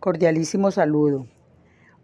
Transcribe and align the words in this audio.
Cordialísimo 0.00 0.70
saludo. 0.70 1.26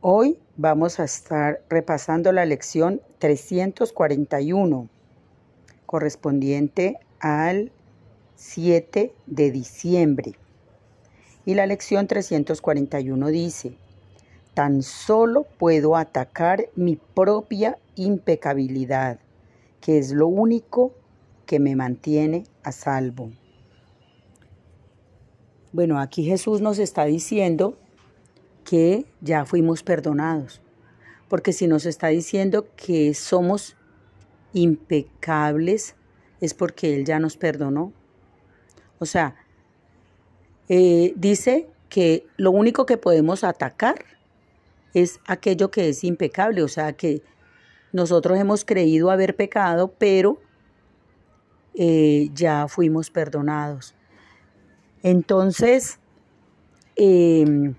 Hoy 0.01 0.41
vamos 0.57 0.99
a 0.99 1.05
estar 1.05 1.63
repasando 1.69 2.33
la 2.33 2.45
lección 2.45 3.01
341, 3.21 4.89
correspondiente 5.87 6.99
al 7.21 7.71
7 8.35 9.15
de 9.27 9.51
diciembre. 9.53 10.33
Y 11.47 11.55
la 11.55 11.67
lección 11.67 12.09
341 12.09 13.29
dice, 13.29 13.79
tan 14.55 14.83
solo 14.83 15.47
puedo 15.57 15.95
atacar 15.95 16.71
mi 16.75 16.97
propia 16.97 17.79
impecabilidad, 17.95 19.21
que 19.81 19.99
es 19.99 20.11
lo 20.11 20.27
único 20.27 20.93
que 21.47 21.61
me 21.61 21.77
mantiene 21.77 22.43
a 22.65 22.73
salvo. 22.73 23.31
Bueno, 25.73 26.01
aquí 26.01 26.25
Jesús 26.25 26.61
nos 26.61 26.81
está 26.81 27.05
diciendo 27.05 27.79
que 28.65 29.07
ya 29.21 29.45
fuimos 29.45 29.83
perdonados. 29.83 30.61
Porque 31.29 31.53
si 31.53 31.67
nos 31.67 31.87
está 31.87 32.09
diciendo 32.09 32.69
que 32.77 33.15
somos 33.15 33.77
impecables, 34.53 35.95
es 36.41 36.55
porque 36.55 36.95
Él 36.95 37.05
ya 37.05 37.19
nos 37.19 37.37
perdonó. 37.37 37.93
O 38.99 39.07
sea, 39.07 39.37
eh, 40.69 41.13
dice 41.17 41.69
que 41.89 42.27
lo 42.37 42.51
único 42.51 42.87
que 42.87 42.97
podemos 42.97 43.45
atacar 43.45 44.05
es 44.95 45.21
aquello 45.27 45.71
que 45.71 45.89
es 45.89 46.05
impecable, 46.05 46.63
o 46.63 46.69
sea, 46.69 46.93
que 46.95 47.23
nosotros 47.93 48.39
hemos 48.39 48.65
creído 48.65 49.11
haber 49.11 49.37
pecado, 49.37 49.93
pero 49.99 50.41
eh, 51.75 52.31
ya 52.33 52.69
fuimos 52.69 53.11
perdonados. 53.11 53.95
Entonces, 55.03 55.99
eh, 56.97 57.75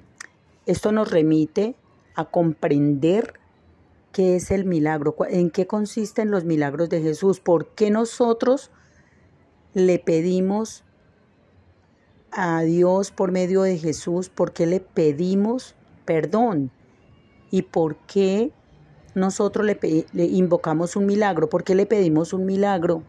esto 0.65 0.91
nos 0.91 1.11
remite 1.11 1.75
a 2.15 2.25
comprender 2.25 3.33
qué 4.11 4.37
es 4.37 4.51
el 4.51 4.65
milagro, 4.65 5.15
en 5.29 5.49
qué 5.49 5.67
consisten 5.67 6.31
los 6.31 6.45
milagros 6.45 6.89
de 6.89 7.01
Jesús, 7.01 7.39
por 7.39 7.67
qué 7.75 7.91
nosotros 7.91 8.71
le 9.73 9.99
pedimos 9.99 10.85
a 12.31 12.61
Dios 12.61 13.11
por 13.11 13.31
medio 13.31 13.61
de 13.63 13.77
Jesús, 13.77 14.29
por 14.29 14.53
qué 14.53 14.65
le 14.65 14.79
pedimos 14.79 15.75
perdón 16.05 16.71
y 17.51 17.63
por 17.63 17.97
qué 18.07 18.51
nosotros 19.15 19.65
le, 19.65 19.79
invocamos 20.25 20.95
un 20.95 21.05
milagro, 21.05 21.49
por 21.49 21.63
qué 21.63 21.75
le 21.75 21.85
pedimos 21.85 22.33
un 22.33 22.45
milagro, 22.45 23.03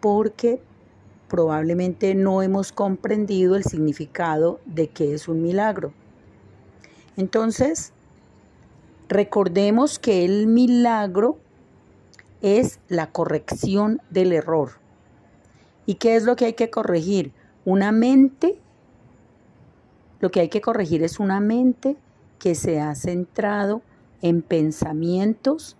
porque 0.00 0.62
probablemente 1.28 2.14
no 2.14 2.42
hemos 2.42 2.72
comprendido 2.72 3.56
el 3.56 3.64
significado 3.64 4.60
de 4.66 4.88
qué 4.88 5.14
es 5.14 5.28
un 5.28 5.42
milagro. 5.42 5.94
Entonces, 7.16 7.92
recordemos 9.08 9.98
que 9.98 10.24
el 10.24 10.46
milagro 10.46 11.38
es 12.40 12.80
la 12.88 13.10
corrección 13.12 14.00
del 14.10 14.32
error. 14.32 14.72
¿Y 15.86 15.94
qué 15.96 16.16
es 16.16 16.24
lo 16.24 16.36
que 16.36 16.46
hay 16.46 16.52
que 16.54 16.70
corregir? 16.70 17.32
Una 17.64 17.92
mente, 17.92 18.58
lo 20.20 20.30
que 20.30 20.40
hay 20.40 20.48
que 20.48 20.60
corregir 20.60 21.02
es 21.02 21.20
una 21.20 21.40
mente 21.40 21.96
que 22.38 22.54
se 22.54 22.80
ha 22.80 22.94
centrado 22.94 23.82
en 24.20 24.42
pensamientos 24.42 25.76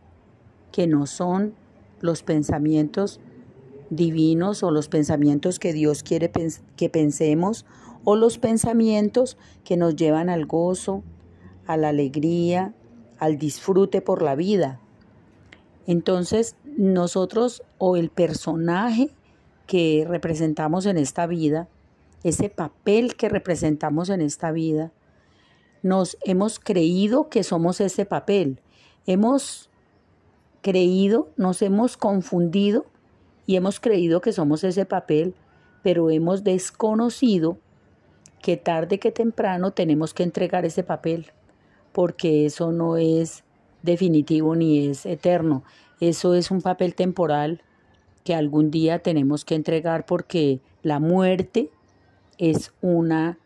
que 0.70 0.86
no 0.86 1.06
son 1.06 1.54
los 2.00 2.22
pensamientos 2.22 3.20
divinos 3.90 4.62
o 4.62 4.70
los 4.70 4.88
pensamientos 4.88 5.58
que 5.58 5.72
Dios 5.72 6.02
quiere 6.02 6.30
que 6.76 6.88
pensemos 6.88 7.66
o 8.04 8.16
los 8.16 8.38
pensamientos 8.38 9.36
que 9.64 9.76
nos 9.76 9.94
llevan 9.96 10.28
al 10.28 10.46
gozo, 10.46 11.02
a 11.66 11.76
la 11.76 11.88
alegría, 11.88 12.74
al 13.18 13.38
disfrute 13.38 14.00
por 14.00 14.22
la 14.22 14.34
vida. 14.34 14.80
Entonces, 15.86 16.56
nosotros 16.76 17.62
o 17.78 17.96
el 17.96 18.10
personaje 18.10 19.10
que 19.66 20.04
representamos 20.08 20.86
en 20.86 20.98
esta 20.98 21.26
vida, 21.26 21.68
ese 22.24 22.48
papel 22.48 23.16
que 23.16 23.28
representamos 23.28 24.08
en 24.08 24.20
esta 24.20 24.52
vida, 24.52 24.92
nos 25.82 26.16
hemos 26.24 26.58
creído 26.58 27.28
que 27.28 27.42
somos 27.42 27.80
ese 27.80 28.04
papel. 28.04 28.60
Hemos 29.06 29.70
creído, 30.60 31.30
nos 31.36 31.62
hemos 31.62 31.96
confundido 31.96 32.86
y 33.46 33.56
hemos 33.56 33.80
creído 33.80 34.20
que 34.20 34.32
somos 34.32 34.62
ese 34.62 34.84
papel, 34.84 35.34
pero 35.82 36.10
hemos 36.10 36.44
desconocido 36.44 37.58
que 38.40 38.56
tarde 38.56 38.98
que 38.98 39.10
temprano 39.10 39.72
tenemos 39.72 40.14
que 40.14 40.22
entregar 40.22 40.64
ese 40.64 40.84
papel 40.84 41.32
porque 41.92 42.46
eso 42.46 42.72
no 42.72 42.96
es 42.96 43.44
definitivo 43.82 44.56
ni 44.56 44.88
es 44.88 45.06
eterno. 45.06 45.62
Eso 46.00 46.34
es 46.34 46.50
un 46.50 46.62
papel 46.62 46.94
temporal 46.94 47.62
que 48.24 48.34
algún 48.34 48.70
día 48.70 49.00
tenemos 49.00 49.44
que 49.44 49.54
entregar 49.54 50.06
porque 50.06 50.60
la 50.82 51.00
muerte 51.00 51.70
es 52.38 52.72
una 52.80 53.38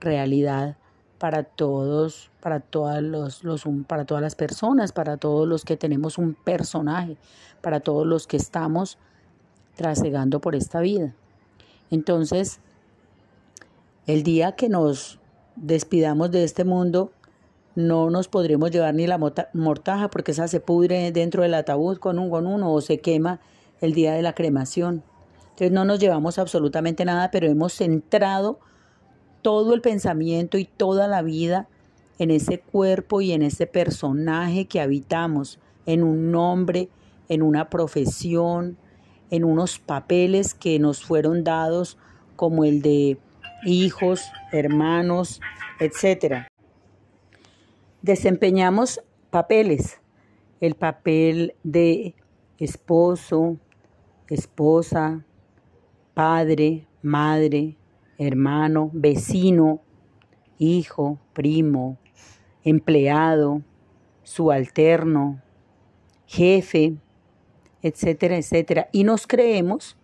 realidad 0.00 0.76
para 1.18 1.44
todos, 1.44 2.30
para 2.40 2.60
todas, 2.60 3.02
los, 3.02 3.44
los, 3.44 3.64
para 3.86 4.06
todas 4.06 4.22
las 4.22 4.34
personas, 4.34 4.92
para 4.92 5.18
todos 5.18 5.46
los 5.46 5.64
que 5.64 5.76
tenemos 5.76 6.16
un 6.16 6.34
personaje, 6.34 7.16
para 7.60 7.80
todos 7.80 8.06
los 8.06 8.26
que 8.26 8.38
estamos 8.38 8.96
trasegando 9.76 10.40
por 10.40 10.54
esta 10.54 10.80
vida. 10.80 11.14
Entonces, 11.90 12.60
el 14.06 14.22
día 14.22 14.52
que 14.52 14.68
nos 14.68 15.18
despidamos 15.56 16.30
de 16.30 16.44
este 16.44 16.64
mundo, 16.64 17.12
no 17.74 18.10
nos 18.10 18.28
podremos 18.28 18.70
llevar 18.70 18.94
ni 18.94 19.06
la 19.06 19.18
mortaja 19.52 20.10
porque 20.10 20.32
esa 20.32 20.48
se 20.48 20.60
pudre 20.60 21.12
dentro 21.12 21.42
del 21.42 21.54
ataúd 21.54 21.98
con 21.98 22.18
un 22.18 22.30
con 22.30 22.46
uno 22.46 22.72
o 22.72 22.80
se 22.80 22.98
quema 22.98 23.40
el 23.80 23.94
día 23.94 24.12
de 24.12 24.22
la 24.22 24.34
cremación. 24.34 25.02
Entonces 25.50 25.72
no 25.72 25.84
nos 25.84 26.00
llevamos 26.00 26.38
absolutamente 26.38 27.04
nada, 27.04 27.30
pero 27.30 27.46
hemos 27.46 27.74
centrado 27.74 28.58
todo 29.42 29.74
el 29.74 29.80
pensamiento 29.80 30.58
y 30.58 30.64
toda 30.64 31.06
la 31.06 31.22
vida 31.22 31.68
en 32.18 32.30
ese 32.30 32.58
cuerpo 32.60 33.20
y 33.20 33.32
en 33.32 33.42
ese 33.42 33.66
personaje 33.66 34.66
que 34.66 34.80
habitamos, 34.80 35.58
en 35.86 36.02
un 36.02 36.30
nombre, 36.30 36.88
en 37.28 37.42
una 37.42 37.70
profesión, 37.70 38.76
en 39.30 39.44
unos 39.44 39.78
papeles 39.78 40.54
que 40.54 40.78
nos 40.78 41.02
fueron 41.02 41.44
dados 41.44 41.96
como 42.36 42.64
el 42.64 42.82
de 42.82 43.18
hijos, 43.64 44.22
hermanos, 44.52 45.40
etcétera 45.78 46.49
desempeñamos 48.02 49.00
papeles, 49.30 50.00
el 50.60 50.74
papel 50.74 51.54
de 51.62 52.14
esposo, 52.58 53.56
esposa, 54.28 55.24
padre, 56.14 56.86
madre, 57.02 57.76
hermano, 58.18 58.90
vecino, 58.92 59.80
hijo, 60.58 61.18
primo, 61.32 61.98
empleado, 62.62 63.62
subalterno, 64.22 65.42
jefe, 66.26 66.96
etcétera, 67.82 68.36
etcétera. 68.36 68.88
Y 68.92 69.04
nos 69.04 69.26
creemos 69.26 69.96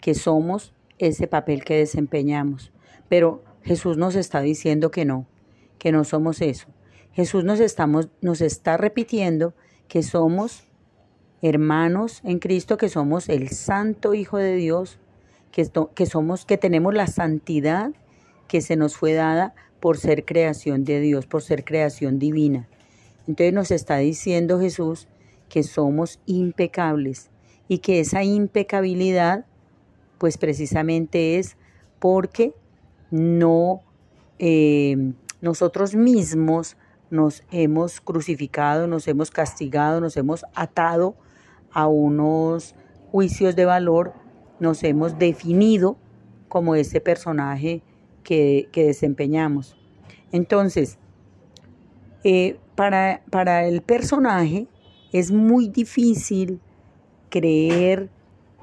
que 0.00 0.14
somos 0.14 0.74
ese 0.98 1.28
papel 1.28 1.64
que 1.64 1.76
desempeñamos. 1.76 2.72
Pero 3.08 3.44
Jesús 3.62 3.96
nos 3.96 4.16
está 4.16 4.40
diciendo 4.40 4.90
que 4.90 5.04
no, 5.04 5.26
que 5.78 5.92
no 5.92 6.04
somos 6.04 6.40
eso. 6.40 6.68
Jesús 7.12 7.44
nos, 7.44 7.60
estamos, 7.60 8.08
nos 8.20 8.40
está 8.40 8.76
repitiendo 8.76 9.54
que 9.88 10.02
somos 10.02 10.64
hermanos 11.42 12.20
en 12.24 12.38
Cristo, 12.38 12.76
que 12.76 12.88
somos 12.88 13.28
el 13.28 13.48
Santo 13.48 14.14
Hijo 14.14 14.38
de 14.38 14.54
Dios, 14.54 14.98
que, 15.52 15.68
que, 15.94 16.06
somos, 16.06 16.44
que 16.44 16.58
tenemos 16.58 16.94
la 16.94 17.06
santidad 17.06 17.92
que 18.46 18.60
se 18.60 18.76
nos 18.76 18.96
fue 18.96 19.14
dada 19.14 19.54
por 19.80 19.96
ser 19.96 20.24
creación 20.24 20.84
de 20.84 21.00
Dios, 21.00 21.26
por 21.26 21.42
ser 21.42 21.64
creación 21.64 22.18
divina. 22.18 22.68
Entonces 23.26 23.52
nos 23.52 23.70
está 23.70 23.98
diciendo 23.98 24.60
Jesús 24.60 25.08
que 25.48 25.62
somos 25.62 26.20
impecables 26.26 27.30
y 27.68 27.78
que 27.78 28.00
esa 28.00 28.22
impecabilidad, 28.24 29.46
pues 30.18 30.36
precisamente 30.38 31.38
es 31.38 31.56
porque 31.98 32.54
no 33.10 33.82
eh, 34.38 35.12
nosotros 35.40 35.94
mismos 35.94 36.76
nos 37.10 37.42
hemos 37.50 38.00
crucificado, 38.00 38.86
nos 38.86 39.06
hemos 39.08 39.30
castigado, 39.30 40.00
nos 40.00 40.16
hemos 40.16 40.44
atado 40.54 41.16
a 41.72 41.86
unos 41.86 42.74
juicios 43.10 43.56
de 43.56 43.64
valor, 43.64 44.12
nos 44.60 44.82
hemos 44.84 45.18
definido 45.18 45.96
como 46.48 46.74
ese 46.74 47.00
personaje 47.00 47.82
que, 48.22 48.68
desempeñamos. 48.72 49.76
Entonces, 50.32 50.98
eh, 52.22 52.58
para, 52.76 53.22
para 53.30 53.66
el 53.66 53.82
personaje 53.82 54.68
es 55.12 55.32
muy 55.32 55.68
difícil 55.68 56.60
creer, 57.28 58.10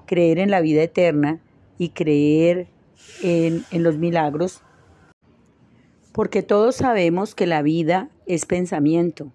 creer 0.06 0.40
en 0.40 0.52
la 0.52 0.62
vida 0.62 0.84
eterna 0.84 1.42
y 1.78 1.90
creer 1.90 2.68
en, 3.22 3.64
en 3.72 3.84
los 3.84 3.98
milagros 3.98 4.62
Porque 6.18 6.42
todos 6.42 6.78
sabemos 6.78 7.36
que 7.36 7.46
la 7.46 7.62
vida 7.62 8.10
es 8.26 8.48
pensamiento. 8.48 9.32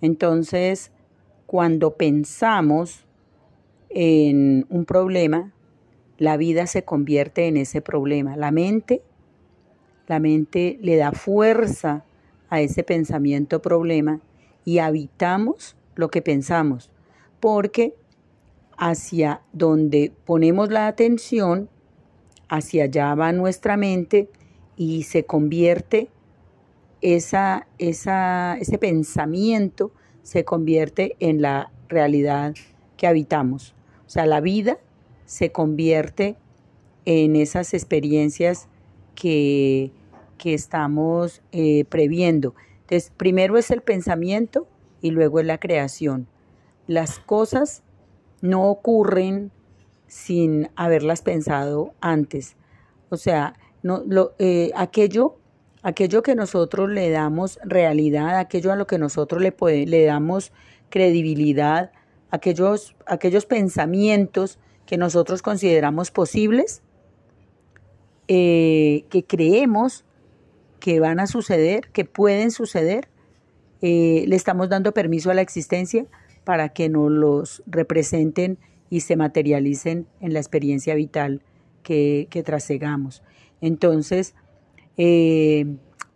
Entonces, 0.00 0.90
cuando 1.44 1.98
pensamos 1.98 3.04
en 3.90 4.64
un 4.70 4.86
problema, 4.86 5.52
la 6.16 6.38
vida 6.38 6.66
se 6.66 6.82
convierte 6.82 7.46
en 7.46 7.58
ese 7.58 7.82
problema. 7.82 8.38
La 8.38 8.52
mente, 8.52 9.02
la 10.06 10.18
mente 10.18 10.78
le 10.80 10.96
da 10.96 11.12
fuerza 11.12 12.06
a 12.48 12.62
ese 12.62 12.84
pensamiento 12.84 13.60
problema 13.60 14.22
y 14.64 14.78
habitamos 14.78 15.76
lo 15.94 16.08
que 16.08 16.22
pensamos, 16.22 16.90
porque 17.38 17.96
hacia 18.78 19.42
donde 19.52 20.10
ponemos 20.24 20.70
la 20.70 20.86
atención, 20.86 21.68
hacia 22.48 22.84
allá 22.84 23.14
va 23.14 23.30
nuestra 23.32 23.76
mente 23.76 24.30
y 24.74 25.02
se 25.02 25.26
convierte 25.26 26.08
esa, 27.04 27.66
ese 27.78 28.78
pensamiento 28.78 29.92
se 30.22 30.44
convierte 30.44 31.16
en 31.20 31.42
la 31.42 31.70
realidad 31.88 32.54
que 32.96 33.06
habitamos. 33.06 33.74
O 34.06 34.10
sea, 34.10 34.24
la 34.24 34.40
vida 34.40 34.78
se 35.26 35.52
convierte 35.52 36.36
en 37.04 37.36
esas 37.36 37.74
experiencias 37.74 38.68
que, 39.14 39.92
que 40.38 40.54
estamos 40.54 41.42
eh, 41.52 41.84
previendo. 41.84 42.54
Entonces, 42.80 43.12
primero 43.14 43.58
es 43.58 43.70
el 43.70 43.82
pensamiento 43.82 44.66
y 45.02 45.10
luego 45.10 45.40
es 45.40 45.46
la 45.46 45.58
creación. 45.58 46.26
Las 46.86 47.18
cosas 47.18 47.82
no 48.40 48.70
ocurren 48.70 49.52
sin 50.06 50.70
haberlas 50.74 51.20
pensado 51.20 51.92
antes. 52.00 52.56
O 53.10 53.18
sea, 53.18 53.54
no, 53.82 54.02
lo, 54.06 54.32
eh, 54.38 54.70
aquello, 54.74 55.36
aquello 55.84 56.22
que 56.22 56.34
nosotros 56.34 56.90
le 56.90 57.10
damos 57.10 57.60
realidad, 57.62 58.38
aquello 58.38 58.72
a 58.72 58.76
lo 58.76 58.86
que 58.86 58.98
nosotros 58.98 59.42
le, 59.42 59.54
le 59.86 60.04
damos 60.04 60.50
credibilidad, 60.88 61.92
aquellos, 62.30 62.96
aquellos 63.06 63.44
pensamientos 63.44 64.58
que 64.86 64.96
nosotros 64.96 65.42
consideramos 65.42 66.10
posibles, 66.10 66.82
eh, 68.28 69.04
que 69.10 69.24
creemos 69.24 70.04
que 70.80 71.00
van 71.00 71.20
a 71.20 71.26
suceder, 71.26 71.90
que 71.92 72.06
pueden 72.06 72.50
suceder, 72.50 73.08
eh, 73.82 74.24
le 74.26 74.36
estamos 74.36 74.70
dando 74.70 74.94
permiso 74.94 75.30
a 75.30 75.34
la 75.34 75.42
existencia 75.42 76.06
para 76.44 76.70
que 76.70 76.88
nos 76.88 77.10
los 77.10 77.62
representen 77.66 78.58
y 78.88 79.00
se 79.00 79.16
materialicen 79.16 80.06
en 80.20 80.32
la 80.32 80.38
experiencia 80.38 80.94
vital 80.94 81.42
que, 81.82 82.26
que 82.30 82.42
trasegamos. 82.42 83.22
Entonces, 83.60 84.34
eh, 84.96 85.66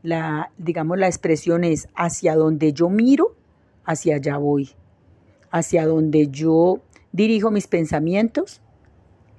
la, 0.02 0.50
digamos, 0.58 0.98
la 0.98 1.06
expresión 1.06 1.64
es 1.64 1.88
hacia 1.94 2.34
donde 2.34 2.72
yo 2.72 2.88
miro, 2.88 3.36
hacia 3.84 4.16
allá 4.16 4.36
voy. 4.36 4.70
Hacia 5.50 5.86
donde 5.86 6.28
yo 6.28 6.80
dirijo 7.12 7.50
mis 7.50 7.66
pensamientos, 7.66 8.60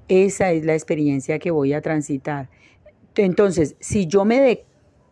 esa 0.08 0.52
es 0.52 0.66
la 0.66 0.74
experiencia 0.74 1.40
que 1.40 1.52
voy 1.52 1.74
a 1.74 1.82
transitar. 1.82 2.50
Entonces, 3.16 3.76
si 3.80 4.08
yo 4.08 4.26
me 4.26 4.40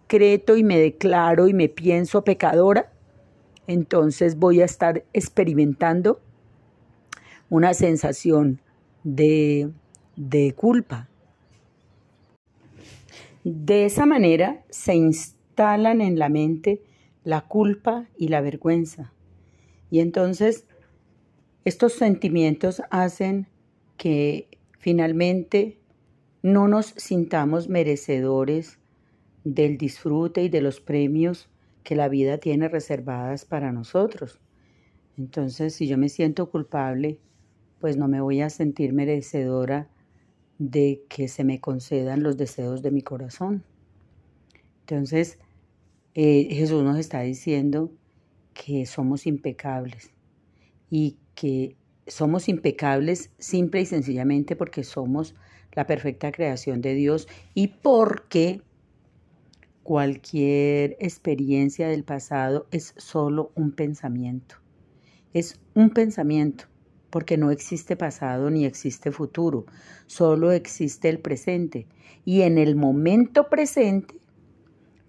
decreto 0.07 0.57
y 0.57 0.63
me 0.63 0.79
declaro 0.79 1.47
y 1.47 1.53
me 1.53 1.69
pienso 1.69 2.23
pecadora, 2.23 2.91
entonces 3.67 4.37
voy 4.37 4.61
a 4.61 4.65
estar 4.65 5.03
experimentando 5.13 6.19
una 7.49 7.73
sensación 7.73 8.61
de, 9.03 9.69
de 10.15 10.53
culpa. 10.53 11.07
De 13.49 13.85
esa 13.85 14.05
manera 14.05 14.65
se 14.69 14.93
instalan 14.93 16.01
en 16.01 16.19
la 16.19 16.27
mente 16.27 16.83
la 17.23 17.47
culpa 17.47 18.09
y 18.17 18.27
la 18.27 18.41
vergüenza. 18.41 19.13
Y 19.89 20.01
entonces 20.01 20.67
estos 21.63 21.93
sentimientos 21.93 22.81
hacen 22.89 23.47
que 23.95 24.49
finalmente 24.79 25.79
no 26.43 26.67
nos 26.67 26.87
sintamos 26.97 27.69
merecedores 27.69 28.79
del 29.45 29.77
disfrute 29.77 30.43
y 30.43 30.49
de 30.49 30.59
los 30.59 30.81
premios 30.81 31.47
que 31.83 31.95
la 31.95 32.09
vida 32.09 32.39
tiene 32.39 32.67
reservadas 32.67 33.45
para 33.45 33.71
nosotros. 33.71 34.41
Entonces, 35.17 35.73
si 35.73 35.87
yo 35.87 35.97
me 35.97 36.09
siento 36.09 36.51
culpable, 36.51 37.21
pues 37.79 37.95
no 37.95 38.09
me 38.09 38.19
voy 38.19 38.41
a 38.41 38.49
sentir 38.49 38.91
merecedora 38.91 39.87
de 40.59 41.03
que 41.09 41.27
se 41.27 41.43
me 41.43 41.59
concedan 41.59 42.23
los 42.23 42.37
deseos 42.37 42.81
de 42.81 42.91
mi 42.91 43.01
corazón. 43.01 43.63
Entonces, 44.81 45.39
eh, 46.13 46.47
Jesús 46.51 46.83
nos 46.83 46.97
está 46.97 47.21
diciendo 47.21 47.91
que 48.53 48.85
somos 48.85 49.27
impecables 49.27 50.11
y 50.89 51.17
que 51.35 51.75
somos 52.07 52.49
impecables 52.49 53.31
simple 53.37 53.81
y 53.81 53.85
sencillamente 53.85 54.55
porque 54.55 54.83
somos 54.83 55.35
la 55.73 55.85
perfecta 55.85 56.31
creación 56.31 56.81
de 56.81 56.93
Dios 56.95 57.27
y 57.53 57.67
porque 57.67 58.61
Cualquier 59.87 60.97
experiencia 60.99 61.87
del 61.87 62.03
pasado 62.03 62.67
es 62.71 62.93
solo 62.97 63.53
un 63.55 63.71
pensamiento. 63.71 64.55
Es 65.31 65.61
un 65.75 65.91
pensamiento, 65.91 66.65
porque 67.09 67.37
no 67.37 67.51
existe 67.51 67.95
pasado 67.95 68.49
ni 68.49 68.65
existe 68.65 69.11
futuro, 69.11 69.65
solo 70.05 70.51
existe 70.51 71.09
el 71.09 71.19
presente. 71.19 71.87
Y 72.25 72.41
en 72.41 72.57
el 72.57 72.75
momento 72.75 73.49
presente 73.49 74.19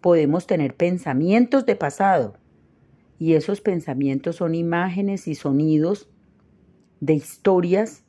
podemos 0.01 0.47
tener 0.47 0.75
pensamientos 0.77 1.67
de 1.67 1.77
pasado. 1.77 2.35
Y 3.19 3.35
esos 3.35 3.61
pensamientos 3.61 4.37
son 4.37 4.55
imágenes 4.55 5.27
y 5.27 5.35
sonidos 5.35 6.09
de 7.01 7.15
historias 7.15 8.05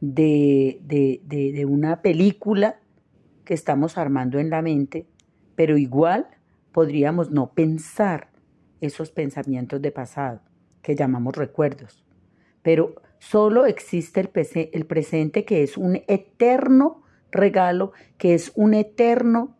de, 0.00 0.80
de, 0.82 1.20
de 1.26 1.64
una 1.66 2.00
película 2.00 2.80
que 3.44 3.54
estamos 3.54 3.98
armando 3.98 4.38
en 4.38 4.48
la 4.50 4.62
mente 4.62 5.06
pero 5.58 5.76
igual 5.76 6.28
podríamos 6.70 7.32
no 7.32 7.52
pensar 7.52 8.28
esos 8.80 9.10
pensamientos 9.10 9.82
de 9.82 9.90
pasado 9.90 10.40
que 10.82 10.94
llamamos 10.94 11.34
recuerdos. 11.34 12.04
Pero 12.68 12.96
solo 13.18 13.64
existe 13.64 14.20
el, 14.20 14.30
el 14.74 14.84
presente 14.84 15.46
que 15.46 15.62
es 15.62 15.78
un 15.78 16.02
eterno 16.06 17.02
regalo, 17.32 17.92
que 18.18 18.34
es 18.34 18.52
un 18.56 18.74
eterno 18.74 19.56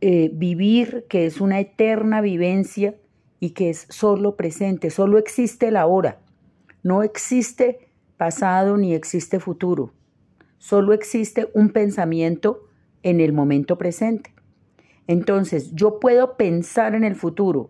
eh, 0.00 0.30
vivir, 0.32 1.04
que 1.10 1.26
es 1.26 1.42
una 1.42 1.60
eterna 1.60 2.22
vivencia 2.22 2.94
y 3.38 3.50
que 3.50 3.68
es 3.68 3.86
solo 3.90 4.34
presente, 4.34 4.88
solo 4.88 5.18
existe 5.18 5.68
el 5.68 5.76
ahora. 5.76 6.22
No 6.82 7.02
existe 7.02 7.90
pasado 8.16 8.78
ni 8.78 8.94
existe 8.94 9.38
futuro. 9.38 9.92
Solo 10.56 10.94
existe 10.94 11.50
un 11.52 11.68
pensamiento 11.68 12.66
en 13.02 13.20
el 13.20 13.34
momento 13.34 13.76
presente. 13.76 14.32
Entonces, 15.06 15.70
yo 15.74 16.00
puedo 16.00 16.38
pensar 16.38 16.94
en 16.94 17.04
el 17.04 17.14
futuro. 17.14 17.68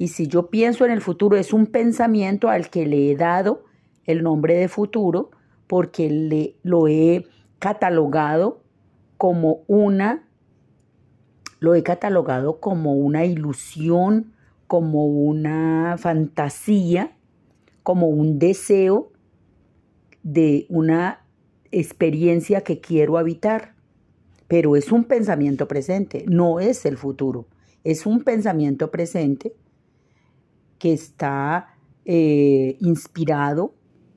Y 0.00 0.08
si 0.08 0.28
yo 0.28 0.48
pienso 0.48 0.86
en 0.86 0.92
el 0.92 1.02
futuro, 1.02 1.36
es 1.36 1.52
un 1.52 1.66
pensamiento 1.66 2.48
al 2.48 2.70
que 2.70 2.86
le 2.86 3.10
he 3.10 3.16
dado 3.16 3.66
el 4.06 4.22
nombre 4.22 4.54
de 4.54 4.66
futuro 4.66 5.30
porque 5.66 6.08
le, 6.08 6.56
lo 6.62 6.88
he 6.88 7.26
catalogado 7.58 8.62
como 9.18 9.60
una, 9.66 10.26
lo 11.58 11.74
he 11.74 11.82
catalogado 11.82 12.60
como 12.60 12.94
una 12.94 13.26
ilusión, 13.26 14.32
como 14.66 15.04
una 15.04 15.96
fantasía, 15.98 17.14
como 17.82 18.08
un 18.08 18.38
deseo 18.38 19.12
de 20.22 20.64
una 20.70 21.26
experiencia 21.72 22.62
que 22.62 22.80
quiero 22.80 23.18
habitar. 23.18 23.74
Pero 24.48 24.76
es 24.76 24.92
un 24.92 25.04
pensamiento 25.04 25.68
presente, 25.68 26.24
no 26.26 26.58
es 26.58 26.86
el 26.86 26.96
futuro, 26.96 27.48
es 27.84 28.06
un 28.06 28.22
pensamiento 28.22 28.90
presente 28.90 29.52
que 30.80 30.92
está 30.92 31.76
eh, 32.04 32.76
inspirado 32.80 33.74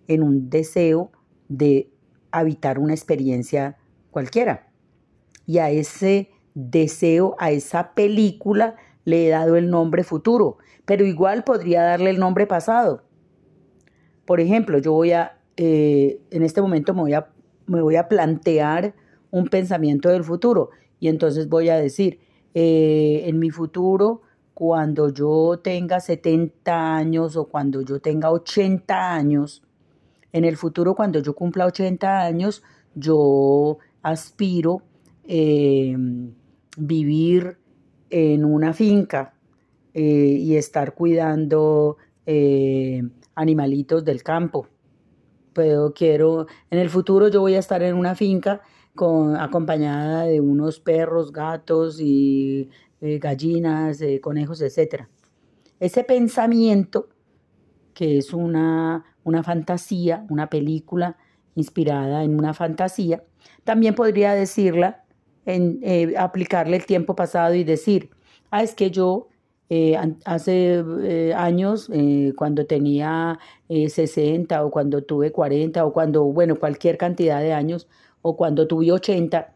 en 0.07 0.23
un 0.23 0.49
deseo 0.49 1.11
de 1.49 1.91
habitar 2.31 2.79
una 2.79 2.93
experiencia 2.93 3.77
cualquiera. 4.09 4.71
Y 5.45 5.59
a 5.59 5.69
ese 5.69 6.31
deseo, 6.55 7.35
a 7.37 7.51
esa 7.51 7.93
película, 7.93 8.77
le 9.05 9.27
he 9.27 9.29
dado 9.29 9.57
el 9.57 9.69
nombre 9.69 10.03
futuro, 10.03 10.57
pero 10.85 11.05
igual 11.05 11.43
podría 11.43 11.83
darle 11.83 12.09
el 12.09 12.19
nombre 12.19 12.47
pasado. 12.47 13.03
Por 14.25 14.39
ejemplo, 14.39 14.77
yo 14.79 14.93
voy 14.93 15.11
a, 15.11 15.37
eh, 15.57 16.21
en 16.31 16.43
este 16.43 16.61
momento 16.61 16.93
me 16.93 17.01
voy 17.01 17.13
a, 17.13 17.29
me 17.67 17.81
voy 17.81 17.97
a 17.97 18.07
plantear 18.07 18.95
un 19.29 19.47
pensamiento 19.47 20.09
del 20.09 20.23
futuro. 20.23 20.69
Y 20.99 21.09
entonces 21.09 21.49
voy 21.49 21.67
a 21.67 21.75
decir, 21.75 22.19
eh, 22.53 23.23
en 23.25 23.39
mi 23.39 23.49
futuro, 23.49 24.21
cuando 24.53 25.09
yo 25.09 25.59
tenga 25.63 25.99
70 25.99 26.95
años 26.95 27.35
o 27.35 27.45
cuando 27.45 27.81
yo 27.81 27.99
tenga 27.99 28.31
80 28.31 29.13
años, 29.13 29.63
en 30.31 30.45
el 30.45 30.57
futuro, 30.57 30.95
cuando 30.95 31.19
yo 31.19 31.35
cumpla 31.35 31.67
80 31.67 32.21
años, 32.21 32.63
yo 32.95 33.77
aspiro 34.01 34.81
eh, 35.27 35.95
vivir 36.77 37.57
en 38.09 38.43
una 38.43 38.73
finca 38.73 39.33
eh, 39.93 40.01
y 40.39 40.55
estar 40.55 40.95
cuidando 40.95 41.97
eh, 42.25 43.03
animalitos 43.35 44.03
del 44.03 44.23
campo. 44.23 44.67
Pero 45.53 45.93
quiero, 45.93 46.47
en 46.71 46.79
el 46.79 46.89
futuro 46.89 47.27
yo 47.27 47.41
voy 47.41 47.53
a 47.53 47.59
estar 47.59 47.83
en 47.83 47.95
una 47.95 48.15
finca 48.15 48.61
con, 48.95 49.35
acompañada 49.35 50.23
de 50.23 50.41
unos 50.41 50.79
perros, 50.79 51.31
gatos 51.31 51.99
y 51.99 52.69
eh, 53.03 53.19
gallinas, 53.19 53.99
conejos, 54.21 54.61
etc. 54.61 55.03
Ese 55.79 56.03
pensamiento, 56.03 57.09
que 57.93 58.17
es 58.17 58.33
una, 58.33 59.05
una 59.23 59.43
fantasía, 59.43 60.25
una 60.29 60.49
película 60.49 61.17
inspirada 61.55 62.23
en 62.23 62.39
una 62.39 62.53
fantasía, 62.53 63.23
también 63.63 63.93
podría 63.95 64.33
decirla, 64.33 65.03
en, 65.45 65.79
eh, 65.83 66.13
aplicarle 66.17 66.77
el 66.77 66.85
tiempo 66.85 67.15
pasado 67.15 67.53
y 67.53 67.63
decir, 67.63 68.09
ah, 68.51 68.63
es 68.63 68.75
que 68.75 68.91
yo 68.91 69.27
eh, 69.69 69.97
hace 70.25 70.83
eh, 71.03 71.33
años, 71.35 71.89
cuando 72.35 72.65
tenía 72.65 73.39
60 73.69 74.63
o 74.65 74.71
cuando 74.71 75.03
tuve 75.03 75.31
40 75.31 75.85
o 75.85 75.93
cuando, 75.93 76.25
bueno, 76.25 76.59
cualquier 76.59 76.97
cantidad 76.97 77.41
de 77.41 77.53
años 77.53 77.87
o 78.21 78.37
cuando 78.37 78.67
tuve 78.67 78.91
80, 78.91 79.53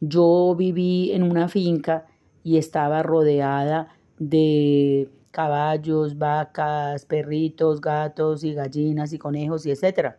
yo 0.00 0.54
viví 0.56 1.12
en 1.12 1.24
una 1.24 1.48
finca 1.48 2.06
y 2.44 2.58
estaba 2.58 3.02
rodeada 3.02 3.88
de 4.18 5.10
caballos, 5.32 6.16
vacas, 6.16 7.04
perritos, 7.06 7.80
gatos 7.80 8.44
y 8.44 8.54
gallinas 8.54 9.12
y 9.12 9.18
conejos 9.18 9.66
y 9.66 9.72
etcétera. 9.72 10.18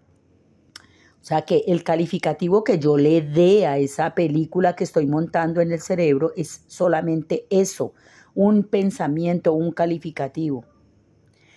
O 1.21 1.27
sea 1.27 1.43
que 1.43 1.63
el 1.67 1.83
calificativo 1.83 2.63
que 2.63 2.77
yo 2.77 2.97
le 2.97 3.21
dé 3.21 3.65
a 3.65 3.77
esa 3.77 4.13
película 4.13 4.75
que 4.75 4.83
estoy 4.83 5.07
montando 5.07 5.61
en 5.61 5.71
el 5.71 5.79
cerebro 5.79 6.33
es 6.35 6.65
solamente 6.67 7.47
eso, 7.49 7.93
un 8.35 8.63
pensamiento, 8.63 9.53
un 9.53 9.71
calificativo. 9.71 10.65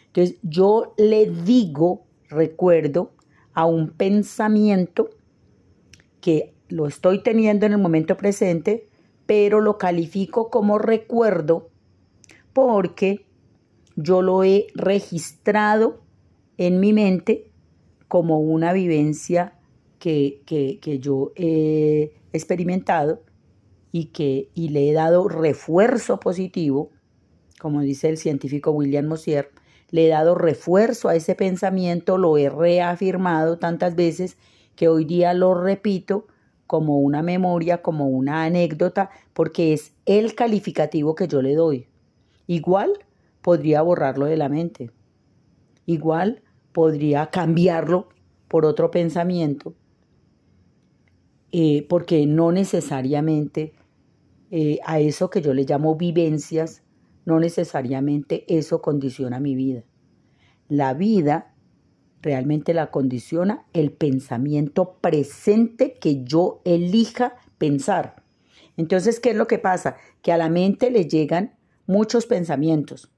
Entonces 0.06 0.38
yo 0.42 0.94
le 0.96 1.26
digo, 1.26 2.06
recuerdo, 2.28 3.12
a 3.52 3.66
un 3.66 3.90
pensamiento 3.90 5.10
que 6.20 6.54
lo 6.68 6.86
estoy 6.86 7.22
teniendo 7.22 7.66
en 7.66 7.72
el 7.72 7.78
momento 7.78 8.16
presente, 8.16 8.87
pero 9.28 9.60
lo 9.60 9.76
califico 9.76 10.48
como 10.48 10.78
recuerdo 10.78 11.68
porque 12.54 13.26
yo 13.94 14.22
lo 14.22 14.42
he 14.42 14.68
registrado 14.74 16.00
en 16.56 16.80
mi 16.80 16.94
mente 16.94 17.50
como 18.08 18.40
una 18.40 18.72
vivencia 18.72 19.52
que, 19.98 20.40
yo 21.02 21.32
he 21.36 22.14
experimentado 22.32 23.22
y 23.92 24.06
que 24.06 24.48
y 24.54 24.70
le 24.70 24.88
he 24.88 24.92
dado 24.94 25.28
refuerzo 25.28 26.20
positivo, 26.20 26.90
como 27.60 27.82
dice 27.82 28.08
el 28.08 28.16
científico 28.16 28.70
William 28.70 29.04
Mosier, 29.04 29.50
le 29.90 30.06
he 30.06 30.08
dado 30.08 30.36
refuerzo 30.36 31.10
a 31.10 31.16
ese 31.16 31.34
pensamiento, 31.34 32.16
lo 32.16 32.38
he 32.38 32.48
reafirmado 32.48 33.58
tantas 33.58 33.94
veces 33.94 34.38
que 34.74 34.88
hoy 34.88 35.04
día 35.04 35.34
lo 35.34 35.52
repito 35.52 36.28
como 36.68 37.00
una 37.00 37.22
memoria, 37.22 37.82
como 37.82 38.06
una 38.06 38.44
anécdota, 38.44 39.10
porque 39.32 39.72
es 39.72 39.94
el 40.06 40.36
calificativo 40.36 41.16
que 41.16 41.26
yo 41.26 41.42
le 41.42 41.56
doy. 41.56 41.88
Igual 42.46 42.92
podría 43.42 43.82
borrarlo 43.82 44.26
de 44.26 44.36
la 44.36 44.48
mente. 44.48 44.92
Igual 45.86 46.42
podría 46.72 47.26
cambiarlo 47.30 48.10
por 48.46 48.64
otro 48.64 48.92
pensamiento 48.92 49.74
eh, 51.50 51.86
porque 51.88 52.26
no 52.26 52.52
necesariamente 52.52 53.72
eh, 54.50 54.78
a 54.84 55.00
eso 55.00 55.30
que 55.30 55.40
yo 55.40 55.54
le 55.54 55.64
llamo 55.64 55.96
vivencias, 55.96 56.82
no 57.24 57.40
necesariamente 57.40 58.44
eso 58.54 58.82
condiciona 58.82 59.40
mi 59.40 59.54
vida. 59.54 59.82
La 60.68 60.92
vida 60.92 61.47
realmente 62.22 62.74
la 62.74 62.90
condiciona 62.90 63.64
el 63.72 63.92
pensamiento 63.92 64.96
presente 65.00 65.94
que 65.94 66.24
yo 66.24 66.60
elija 66.64 67.34
pensar. 67.58 68.22
Entonces, 68.76 69.20
¿qué 69.20 69.30
es 69.30 69.36
lo 69.36 69.46
que 69.46 69.58
pasa? 69.58 69.96
Que 70.22 70.32
a 70.32 70.36
la 70.36 70.48
mente 70.48 70.90
le 70.90 71.06
llegan 71.06 71.54
muchos 71.86 72.26
pensamientos. 72.26 73.10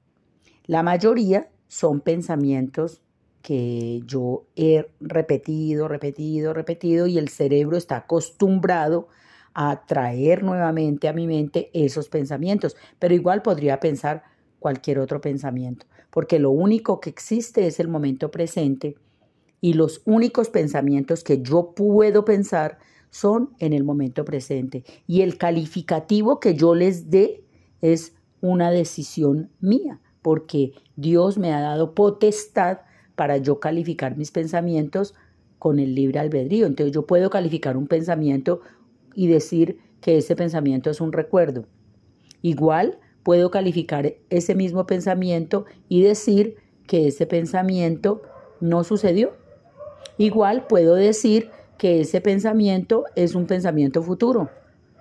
La 0.65 0.83
mayoría 0.83 1.49
son 1.67 2.01
pensamientos 2.01 3.01
que 3.41 4.01
yo 4.05 4.45
he 4.55 4.87
repetido, 4.99 5.87
repetido, 5.87 6.53
repetido 6.53 7.07
y 7.07 7.17
el 7.17 7.29
cerebro 7.29 7.77
está 7.77 7.97
acostumbrado 7.97 9.07
a 9.53 9.85
traer 9.85 10.43
nuevamente 10.43 11.07
a 11.07 11.13
mi 11.13 11.27
mente 11.27 11.69
esos 11.73 12.07
pensamientos, 12.07 12.77
pero 12.99 13.13
igual 13.13 13.41
podría 13.41 13.79
pensar 13.79 14.23
cualquier 14.61 14.99
otro 14.99 15.19
pensamiento, 15.21 15.87
porque 16.11 16.37
lo 16.37 16.51
único 16.51 16.99
que 16.99 17.09
existe 17.09 17.65
es 17.65 17.79
el 17.79 17.87
momento 17.87 18.29
presente 18.29 18.95
y 19.59 19.73
los 19.73 20.03
únicos 20.05 20.49
pensamientos 20.49 21.23
que 21.23 21.41
yo 21.41 21.73
puedo 21.75 22.23
pensar 22.23 22.77
son 23.09 23.49
en 23.57 23.73
el 23.73 23.83
momento 23.83 24.23
presente 24.23 24.83
y 25.07 25.21
el 25.21 25.39
calificativo 25.39 26.39
que 26.39 26.53
yo 26.53 26.75
les 26.75 27.09
dé 27.09 27.43
es 27.81 28.13
una 28.39 28.69
decisión 28.69 29.49
mía, 29.61 29.99
porque 30.21 30.73
Dios 30.95 31.39
me 31.39 31.53
ha 31.53 31.61
dado 31.61 31.95
potestad 31.95 32.81
para 33.15 33.37
yo 33.37 33.59
calificar 33.59 34.15
mis 34.15 34.29
pensamientos 34.29 35.15
con 35.57 35.79
el 35.79 35.95
libre 35.95 36.19
albedrío. 36.19 36.67
Entonces 36.67 36.93
yo 36.93 37.07
puedo 37.07 37.31
calificar 37.31 37.77
un 37.77 37.87
pensamiento 37.87 38.61
y 39.15 39.27
decir 39.27 39.79
que 40.01 40.17
ese 40.17 40.35
pensamiento 40.35 40.91
es 40.91 41.01
un 41.01 41.11
recuerdo. 41.11 41.65
Igual 42.43 42.99
puedo 43.23 43.51
calificar 43.51 44.15
ese 44.29 44.55
mismo 44.55 44.85
pensamiento 44.85 45.65
y 45.89 46.01
decir 46.01 46.57
que 46.87 47.07
ese 47.07 47.25
pensamiento 47.25 48.21
no 48.59 48.83
sucedió. 48.83 49.33
Igual 50.17 50.67
puedo 50.67 50.95
decir 50.95 51.49
que 51.77 52.01
ese 52.01 52.21
pensamiento 52.21 53.05
es 53.15 53.33
un 53.33 53.47
pensamiento 53.47 54.03
futuro, 54.03 54.49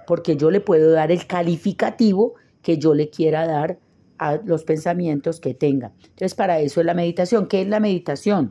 porque 0.07 0.37
yo 0.37 0.51
le 0.51 0.61
puedo 0.61 0.93
dar 0.93 1.13
el 1.13 1.27
calificativo 1.27 2.35
que 2.63 2.79
yo 2.79 2.95
le 2.95 3.11
quiera 3.11 3.47
dar 3.47 3.79
a 4.19 4.37
los 4.37 4.65
pensamientos 4.65 5.41
que 5.41 5.55
tenga. 5.55 5.93
Entonces, 6.03 6.35
para 6.35 6.61
eso 6.61 6.81
es 6.81 6.87
la 6.87 6.95
meditación. 6.95 7.47
¿Qué 7.49 7.63
es 7.63 7.69
la 7.69 7.81
meditación? 7.81 8.51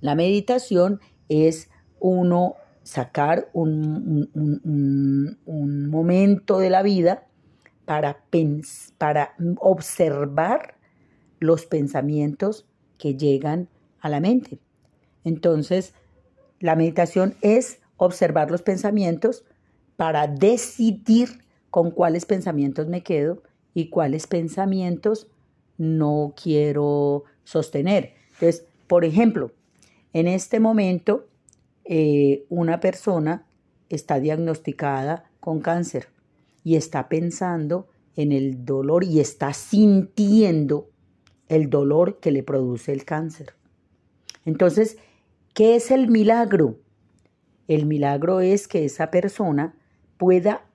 La 0.00 0.14
meditación 0.14 1.00
es 1.28 1.70
uno 2.00 2.56
sacar 2.82 3.48
un, 3.52 4.28
momento 5.90 6.58
de 6.58 6.70
la 6.70 6.82
vida 6.82 7.26
para, 7.84 8.24
para 8.98 9.34
observar 9.58 10.76
los 11.40 11.66
pensamientos 11.66 12.66
que 12.98 13.16
llegan 13.16 13.68
a 14.00 14.08
la 14.08 14.20
mente. 14.20 14.58
Entonces, 15.24 15.94
la 16.60 16.76
meditación 16.76 17.34
es 17.40 17.80
observar 17.96 18.50
los 18.50 18.62
pensamientos 18.62 19.44
para 19.96 20.26
decidir 20.26 21.44
con 21.70 21.90
cuáles 21.90 22.26
pensamientos 22.26 22.86
me 22.86 23.02
quedo 23.02 23.42
y 23.74 23.88
cuáles 23.88 24.26
pensamientos 24.26 25.28
no 25.78 26.34
quiero 26.40 27.24
sostener. 27.44 28.14
Entonces, 28.34 28.66
por 28.86 29.04
ejemplo, 29.04 29.52
en 30.12 30.28
este 30.28 30.60
momento 30.60 31.26
eh, 31.84 32.44
una 32.48 32.80
persona 32.80 33.46
está 33.88 34.20
diagnosticada 34.20 35.24
con 35.40 35.60
cáncer 35.60 36.08
y 36.64 36.76
está 36.76 37.08
pensando 37.08 37.88
en 38.16 38.32
el 38.32 38.64
dolor 38.64 39.04
y 39.04 39.20
está 39.20 39.52
sintiendo 39.52 40.90
el 41.48 41.70
dolor 41.70 42.20
que 42.20 42.30
le 42.30 42.42
produce 42.42 42.92
el 42.92 43.04
cáncer. 43.04 43.54
Entonces, 44.44 44.96
¿qué 45.54 45.76
es 45.76 45.90
el 45.90 46.08
milagro? 46.08 46.78
El 47.68 47.86
milagro 47.86 48.40
es 48.40 48.68
que 48.68 48.84
esa 48.84 49.10
persona 49.10 49.74
pueda 50.16 50.66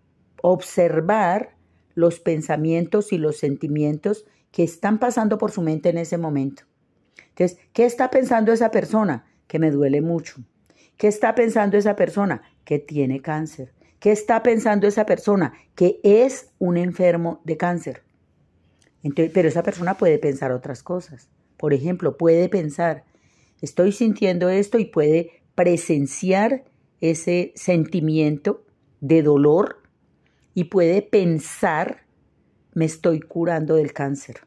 observar 0.42 1.56
los 1.96 2.20
pensamientos 2.20 3.12
y 3.12 3.18
los 3.18 3.38
sentimientos 3.38 4.26
que 4.52 4.64
están 4.64 5.00
pasando 5.00 5.38
por 5.38 5.52
su 5.52 5.62
mente 5.62 5.90
en 5.90 5.98
ese 5.98 6.18
momento. 6.18 6.64
Entonces, 7.30 7.60
¿qué 7.74 7.86
está 7.86 8.10
pensando 8.10 8.52
esa 8.52 8.72
persona? 8.72 9.26
Que 9.48 9.60
me 9.60 9.72
duele 9.72 10.02
mucho. 10.02 10.42
¿Qué 10.98 11.08
está 11.08 11.36
pensando 11.36 11.78
esa 11.78 11.96
persona? 11.96 12.42
Que 12.66 12.80
tiene 12.80 13.22
cáncer. 13.22 13.74
¿Qué 14.00 14.12
está 14.12 14.44
pensando 14.44 14.88
esa 14.88 15.06
persona? 15.06 15.54
Que 15.76 16.00
es 16.04 16.50
un 16.60 16.78
enfermo 16.78 17.42
de 17.44 17.58
cáncer. 17.58 18.04
Entonces, 19.04 19.32
pero 19.34 19.48
esa 19.48 19.64
persona 19.64 19.98
puede 19.98 20.20
pensar 20.20 20.52
otras 20.52 20.84
cosas. 20.84 21.30
Por 21.58 21.74
ejemplo, 21.74 22.18
puede 22.18 22.50
pensar, 22.50 23.06
estoy 23.62 23.92
sintiendo 23.92 24.50
esto 24.50 24.78
y 24.78 24.86
puede 24.86 25.42
presenciar 25.56 26.66
ese 27.02 27.52
sentimiento 27.56 28.64
de 29.02 29.24
dolor 29.24 29.82
y 30.54 30.66
puede 30.66 31.02
pensar, 31.02 32.06
me 32.74 32.86
estoy 32.86 33.20
curando 33.20 33.76
del 33.76 33.94
cáncer. 33.94 34.42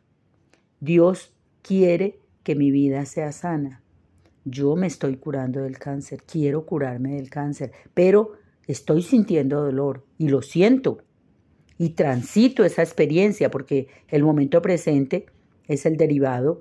Dios 0.81 1.33
quiere 1.63 2.21
que 2.43 2.55
mi 2.55 2.71
vida 2.71 3.05
sea 3.07 3.33
sana. 3.33 3.83
Yo 4.45 4.77
me 4.77 4.87
estoy 4.87 5.17
curando 5.17 5.63
del 5.63 5.79
cáncer, 5.79 6.23
quiero 6.25 6.65
curarme 6.65 7.17
del 7.17 7.29
cáncer, 7.29 7.73
pero 7.93 8.33
estoy 8.71 9.03
sintiendo 9.03 9.63
dolor 9.63 10.05
y 10.19 10.29
lo 10.29 10.43
siento. 10.43 10.99
y 11.79 11.91
transito 11.91 12.63
esa 12.63 12.83
experiencia, 12.83 13.51
porque 13.51 13.89
el 14.09 14.23
momento 14.23 14.61
presente 14.61 15.25
es 15.67 15.87
el 15.87 15.97
derivado 15.97 16.61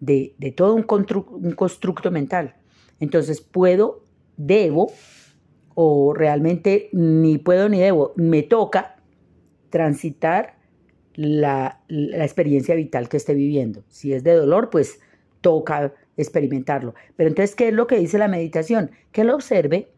de, 0.00 0.34
todo 0.56 0.74
un, 0.74 0.86
un 0.88 1.52
constructo 1.52 2.10
mental. 2.10 2.54
Entonces 2.98 3.42
puedo, 3.42 4.02
debo, 4.38 4.92
o 5.74 6.14
realmente 6.14 6.88
ni 6.92 7.36
puedo 7.36 7.68
ni 7.68 7.80
debo, 7.80 8.14
me 8.16 8.42
toca 8.42 8.96
transitar 9.68 10.56
la, 11.14 11.82
la, 11.88 12.24
experiencia 12.24 12.74
vital 12.74 13.10
que 13.10 13.18
esté 13.18 13.34
viviendo. 13.34 13.84
Si 13.88 14.14
es 14.14 14.24
de 14.24 14.32
dolor, 14.34 14.70
pues 14.70 15.00
toca 15.42 15.92
experimentarlo. 16.16 16.94
Pero 17.16 17.28
entonces, 17.28 17.54
¿qué 17.54 17.68
es 17.68 17.74
lo 17.74 17.86
que 17.86 17.98
dice 17.98 18.16
la 18.16 18.28
meditación? 18.28 18.90
Que 19.12 19.24
lo 19.24 19.34
observe, 19.34 19.90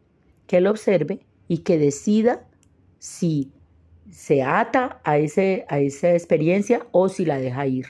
que 0.46 0.60
lo 0.60 0.70
observe 0.70 1.20
y 1.48 1.58
que 1.58 1.78
decida 1.78 2.46
si 2.98 3.50
se 4.10 4.42
ata 4.42 5.00
a, 5.04 5.18
ese, 5.18 5.64
a 5.68 5.80
esa 5.80 6.12
experiencia 6.12 6.86
o 6.92 7.08
si 7.08 7.24
la 7.24 7.38
deja 7.38 7.66
ir. 7.66 7.86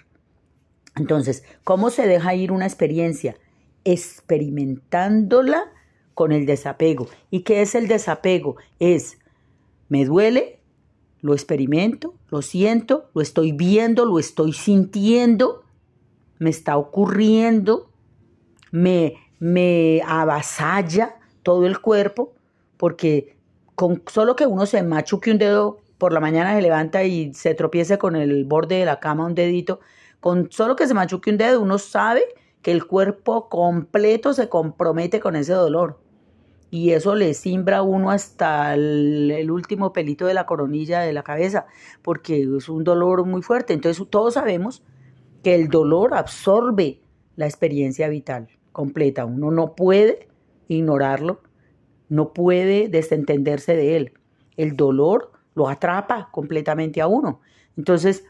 Entonces, 0.96 1.44
¿cómo 1.64 1.90
se 1.90 2.06
deja 2.06 2.34
ir 2.34 2.52
una 2.52 2.66
experiencia? 2.66 3.36
Experimentándola 3.84 5.72
con 6.14 6.32
el 6.32 6.46
desapego. 6.46 7.08
¿Y 7.30 7.40
qué 7.40 7.62
es 7.62 7.74
el 7.74 7.86
desapego? 7.86 8.56
Es, 8.80 9.18
me 9.88 10.04
duele, 10.04 10.58
lo 11.20 11.34
experimento, 11.34 12.14
lo 12.30 12.42
siento, 12.42 13.10
lo 13.14 13.22
estoy 13.22 13.52
viendo, 13.52 14.04
lo 14.04 14.18
estoy 14.18 14.52
sintiendo, 14.52 15.62
me 16.38 16.50
está 16.50 16.76
ocurriendo, 16.76 17.90
me, 18.70 19.14
me 19.38 20.02
avasalla 20.06 21.16
todo 21.42 21.66
el 21.66 21.80
cuerpo, 21.80 22.34
porque 22.76 23.37
con 23.78 24.02
solo 24.08 24.34
que 24.34 24.44
uno 24.44 24.66
se 24.66 24.82
machuque 24.82 25.30
un 25.30 25.38
dedo 25.38 25.78
por 25.98 26.12
la 26.12 26.18
mañana 26.18 26.56
se 26.56 26.62
levanta 26.62 27.04
y 27.04 27.32
se 27.32 27.54
tropiece 27.54 27.96
con 27.96 28.16
el 28.16 28.44
borde 28.44 28.74
de 28.74 28.84
la 28.84 28.98
cama 28.98 29.24
un 29.24 29.36
dedito, 29.36 29.78
con 30.18 30.50
solo 30.50 30.74
que 30.74 30.88
se 30.88 30.94
machuque 30.94 31.30
un 31.30 31.38
dedo 31.38 31.60
uno 31.60 31.78
sabe 31.78 32.24
que 32.60 32.72
el 32.72 32.88
cuerpo 32.88 33.48
completo 33.48 34.34
se 34.34 34.48
compromete 34.48 35.20
con 35.20 35.36
ese 35.36 35.52
dolor. 35.52 36.00
Y 36.72 36.90
eso 36.90 37.14
le 37.14 37.34
simbra 37.34 37.78
a 37.78 37.82
uno 37.82 38.10
hasta 38.10 38.74
el, 38.74 39.30
el, 39.30 39.48
último 39.48 39.92
pelito 39.92 40.26
de 40.26 40.34
la 40.34 40.44
coronilla 40.44 41.02
de 41.02 41.12
la 41.12 41.22
cabeza, 41.22 41.66
porque 42.02 42.48
es 42.56 42.68
un 42.68 42.82
dolor 42.82 43.26
muy 43.26 43.42
fuerte. 43.42 43.74
Entonces 43.74 44.04
todos 44.10 44.34
sabemos 44.34 44.82
que 45.44 45.54
el 45.54 45.68
dolor 45.68 46.14
absorbe 46.14 47.00
la 47.36 47.46
experiencia 47.46 48.08
vital 48.08 48.48
completa. 48.72 49.24
Uno 49.24 49.52
no 49.52 49.76
puede 49.76 50.28
ignorarlo, 50.66 51.42
no 52.08 52.32
puede 52.32 52.88
desentenderse 52.88 53.76
de 53.76 53.96
él. 53.96 54.12
El 54.56 54.76
dolor 54.76 55.32
lo 55.54 55.68
atrapa 55.68 56.30
completamente 56.32 57.00
a 57.00 57.06
uno. 57.06 57.40
Entonces, 57.76 58.24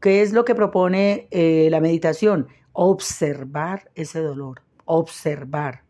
¿qué 0.00 0.22
es 0.22 0.32
lo 0.32 0.44
que 0.44 0.54
propone 0.54 1.28
eh, 1.30 1.68
la 1.70 1.80
meditación? 1.80 2.48
Observar 2.72 3.90
ese 3.94 4.20
dolor, 4.20 4.62
observar, 4.84 5.82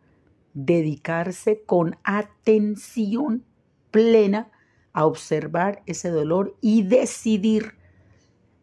dedicarse 0.54 1.62
con 1.64 1.96
atención 2.04 3.44
plena 3.90 4.50
a 4.92 5.06
observar 5.06 5.82
ese 5.87 6.10
dolor 6.10 6.56
y 6.60 6.82
decidir 6.82 7.75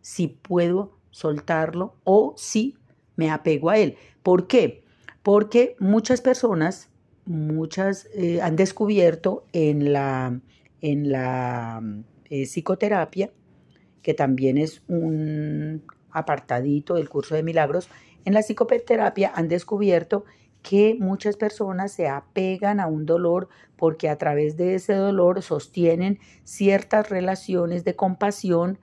si 0.02 0.28
puedo 0.28 0.98
soltarlo 1.12 1.96
o 2.04 2.34
si 2.38 2.78
me 3.16 3.32
apego 3.32 3.70
a 3.70 3.78
él. 3.78 3.98
¿Por 4.22 4.48
qué? 4.48 4.84
Porque 5.24 5.76
muchas 5.80 6.22
personas, 6.22 6.90
muchas 7.26 8.08
eh, 8.14 8.42
han 8.42 8.56
descubierto 8.56 9.46
en 9.54 9.94
la 9.94 10.40
en 10.82 11.12
la 11.12 11.82
eh, 12.30 12.46
psicoterapia, 12.46 13.32
que 14.04 14.14
también 14.14 14.58
es 14.58 14.84
un 14.88 15.84
apartadito 16.12 16.96
del 16.96 17.10
curso 17.10 17.34
de 17.34 17.42
milagros, 17.42 17.90
en 18.24 18.34
la 18.34 18.42
psicoterapia 18.42 19.32
han 19.34 19.48
descubierto 19.48 20.26
que 20.62 20.96
muchas 21.00 21.38
personas 21.38 21.92
se 21.92 22.08
apegan 22.08 22.80
a 22.80 22.88
un 22.88 23.06
dolor 23.06 23.50
porque 23.78 24.10
a 24.10 24.18
través 24.18 24.58
de 24.58 24.76
ese 24.76 24.94
dolor 24.94 25.44
sostienen 25.44 26.20
ciertas 26.44 27.10
relaciones 27.10 27.84
de 27.84 27.96
compasión 27.96 28.80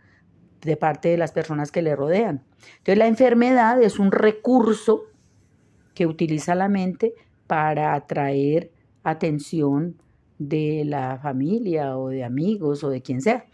de 0.60 0.76
parte 0.76 1.08
de 1.08 1.18
las 1.18 1.32
personas 1.32 1.72
que 1.72 1.82
le 1.82 1.96
rodean. 1.96 2.44
Entonces 2.78 2.98
la 2.98 3.08
enfermedad 3.08 3.82
es 3.82 3.98
un 3.98 4.12
recurso 4.12 5.04
que 5.94 6.06
utiliza 6.06 6.54
la 6.54 6.68
mente 6.68 7.14
para 7.52 7.92
atraer 7.92 8.70
atención 9.02 10.00
de 10.38 10.84
la 10.86 11.18
familia 11.18 11.98
o 11.98 12.08
de 12.08 12.24
amigos 12.24 12.82
o 12.82 12.88
de 12.88 13.02
quien 13.02 13.20
sea. 13.20 13.44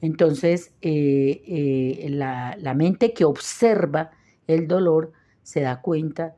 Entonces, 0.00 0.72
eh, 0.80 1.42
eh, 1.44 2.06
la, 2.08 2.74
mente 2.76 3.12
que 3.12 3.24
observa 3.24 4.12
el 4.46 4.68
dolor 4.68 5.10
se 5.42 5.60
da 5.60 5.80
cuenta 5.80 6.36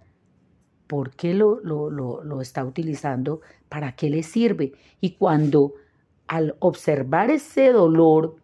por 0.87 1.11
qué 1.11 1.35
lo, 1.35 1.61
lo, 1.61 2.41
está 2.41 2.65
utilizando, 2.65 3.43
para 3.69 3.93
qué 3.93 4.09
le 4.09 4.23
sirve. 4.23 4.73
Y 5.03 5.11
cuando 5.17 5.75
al 6.27 6.57
observar 6.59 7.31
ese 7.31 7.71
dolor 7.71 8.37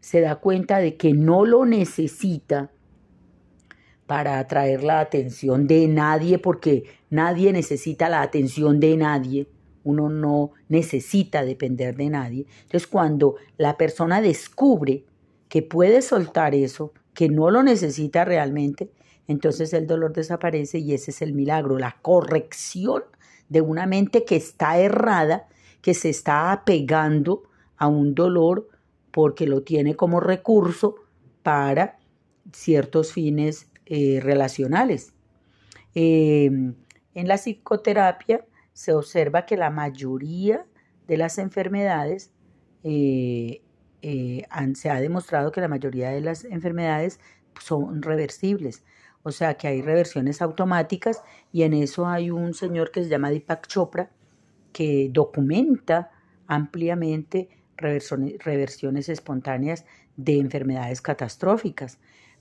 se 0.00 0.22
da 0.22 0.36
cuenta 0.36 0.78
de 0.78 0.96
que 0.96 1.12
no 1.12 1.44
lo 1.44 1.66
necesita 1.66 2.70
para 4.08 4.38
atraer 4.38 4.82
la 4.82 5.00
atención 5.00 5.66
de 5.66 5.86
nadie, 5.86 6.38
porque 6.38 6.84
nadie 7.10 7.52
necesita 7.52 8.08
la 8.08 8.22
atención 8.22 8.80
de 8.80 8.96
nadie, 8.96 9.48
uno 9.84 10.08
no 10.08 10.52
necesita 10.70 11.44
depender 11.44 11.94
de 11.94 12.08
nadie. 12.08 12.46
Entonces, 12.62 12.86
cuando 12.86 13.36
la 13.58 13.76
persona 13.76 14.22
descubre 14.22 15.04
que 15.50 15.60
puede 15.60 16.00
soltar 16.00 16.54
eso, 16.54 16.94
que 17.12 17.28
no 17.28 17.50
lo 17.50 17.62
necesita 17.62 18.24
realmente, 18.24 18.90
entonces 19.26 19.74
el 19.74 19.86
dolor 19.86 20.14
desaparece 20.14 20.78
y 20.78 20.94
ese 20.94 21.10
es 21.10 21.20
el 21.20 21.34
milagro, 21.34 21.78
la 21.78 21.98
corrección 22.00 23.02
de 23.50 23.60
una 23.60 23.86
mente 23.86 24.24
que 24.24 24.36
está 24.36 24.78
errada, 24.78 25.48
que 25.82 25.92
se 25.92 26.08
está 26.08 26.50
apegando 26.50 27.42
a 27.76 27.88
un 27.88 28.14
dolor 28.14 28.68
porque 29.10 29.46
lo 29.46 29.64
tiene 29.64 29.96
como 29.96 30.18
recurso 30.18 30.94
para 31.42 31.98
ciertos 32.54 33.12
fines 33.12 33.68
eh, 33.88 34.20
relacionales. 34.22 35.14
Eh, 35.94 36.46
en 37.14 37.26
la 37.26 37.36
psicoterapia 37.36 38.44
se 38.72 38.92
observa 38.92 39.44
que 39.44 39.56
la 39.56 39.70
mayoría 39.70 40.64
de 41.08 41.16
las 41.16 41.38
enfermedades, 41.38 42.30
eh, 42.84 43.62
eh, 44.02 44.46
se 44.74 44.90
ha 44.90 45.00
demostrado 45.00 45.50
que 45.50 45.60
la 45.60 45.66
mayoría 45.66 46.10
de 46.10 46.20
las 46.20 46.44
enfermedades 46.44 47.18
son 47.60 48.02
reversibles. 48.02 48.84
O 49.24 49.32
sea 49.32 49.54
que 49.54 49.66
hay 49.66 49.82
reversiones 49.82 50.40
automáticas 50.42 51.22
y 51.50 51.62
en 51.62 51.72
eso 51.74 52.06
hay 52.06 52.30
un 52.30 52.54
señor 52.54 52.92
que 52.92 53.02
se 53.02 53.08
llama 53.08 53.30
Deepak 53.30 53.66
Chopra 53.66 54.10
que 54.72 55.08
documenta 55.12 56.12
ampliamente 56.46 57.48
reversiones 57.76 59.08
espontáneas 59.08 59.86
de 60.16 60.38
enfermedades 60.38 61.00
catastróficas, 61.00 61.98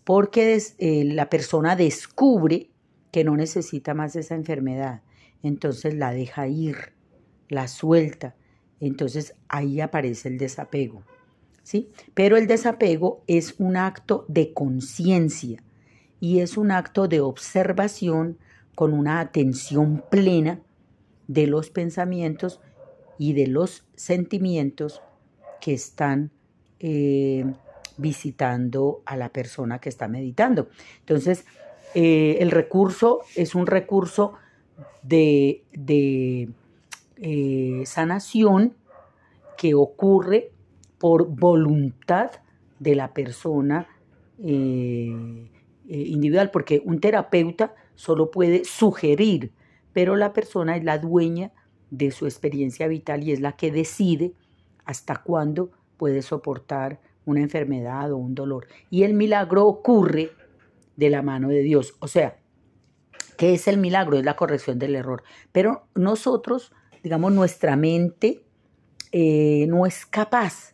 porque 0.07 0.57
eh, 0.77 1.03
la 1.03 1.29
persona 1.29 1.75
descubre 1.75 2.69
que 3.11 3.25
no 3.25 3.35
necesita 3.35 3.93
más 3.93 4.15
esa 4.15 4.35
enfermedad 4.35 5.01
entonces 5.43 5.95
la 5.95 6.13
deja 6.13 6.47
ir, 6.47 6.93
la 7.49 7.67
suelta. 7.67 8.33
Entonces 8.79 9.35
ahí 9.49 9.81
aparece 9.81 10.29
el 10.29 10.37
desapego. 10.37 11.03
¿sí? 11.61 11.89
Pero 12.13 12.37
el 12.37 12.47
desapego 12.47 13.21
es 13.27 13.55
un 13.57 13.75
acto 13.75 14.23
de 14.29 14.53
conciencia 14.53 15.61
y 16.21 16.39
es 16.39 16.55
un 16.55 16.71
acto 16.71 17.09
de 17.09 17.19
observación 17.19 18.37
con 18.75 18.93
una 18.93 19.19
atención 19.19 20.05
plena 20.09 20.61
de 21.27 21.47
los 21.47 21.69
pensamientos 21.69 22.61
y 23.17 23.33
de 23.33 23.47
los 23.47 23.83
sentimientos 23.97 25.01
que 25.59 25.73
están 25.73 26.31
eh, 26.79 27.43
visitando 27.97 29.01
a 29.05 29.17
la 29.17 29.29
persona 29.29 29.79
que 29.79 29.89
está 29.89 30.07
meditando. 30.07 30.69
Entonces, 30.99 31.45
eh, 31.93 32.37
el 32.39 32.51
recurso 32.51 33.21
es 33.35 33.55
un 33.55 33.65
recurso 33.65 34.33
de, 35.01 35.63
eh, 37.17 37.83
sanación 37.85 38.75
que 39.57 39.73
ocurre 39.73 40.51
por 40.99 41.27
voluntad 41.27 42.31
de 42.79 42.95
la 42.95 43.13
persona 43.13 43.87
eh, 44.43 45.49
individual, 45.87 46.51
porque 46.51 46.81
un 46.85 46.99
terapeuta 46.99 47.73
solo 47.95 48.29
puede 48.29 48.65
sugerir, 48.65 49.51
pero 49.93 50.15
la 50.15 50.33
persona 50.33 50.77
es 50.77 50.83
la 50.83 50.99
dueña 50.99 51.51
de 51.89 52.11
su 52.11 52.25
experiencia 52.25 52.87
vital 52.87 53.23
y 53.23 53.31
es 53.31 53.39
la 53.39 53.53
que 53.53 53.71
decide 53.71 54.33
hasta 54.85 55.15
cuándo 55.23 55.71
puede 55.97 56.21
soportar 56.21 56.99
una 57.27 57.41
enfermedad 57.41 58.11
o 58.11 58.17
un 58.17 58.33
dolor. 58.33 58.67
Y 58.89 59.03
el 59.03 59.13
milagro 59.13 59.67
ocurre 59.67 60.31
de 60.95 61.11
la 61.11 61.21
mano 61.21 61.49
de 61.49 61.61
Dios. 61.61 61.95
O 61.99 62.07
sea, 62.07 62.39
¿Qué 63.37 63.53
es 63.53 63.67
el 63.67 63.77
milagro? 63.77 64.17
Es 64.17 64.25
la 64.25 64.35
corrección 64.35 64.79
del 64.79 64.95
error. 64.95 65.23
Pero 65.51 65.87
nosotros, 65.93 66.73
digamos, 67.03 67.31
nuestra 67.31 67.75
mente 67.75 68.43
eh, 69.11 69.67
no 69.69 69.85
es 69.85 70.07
capaz 70.07 70.73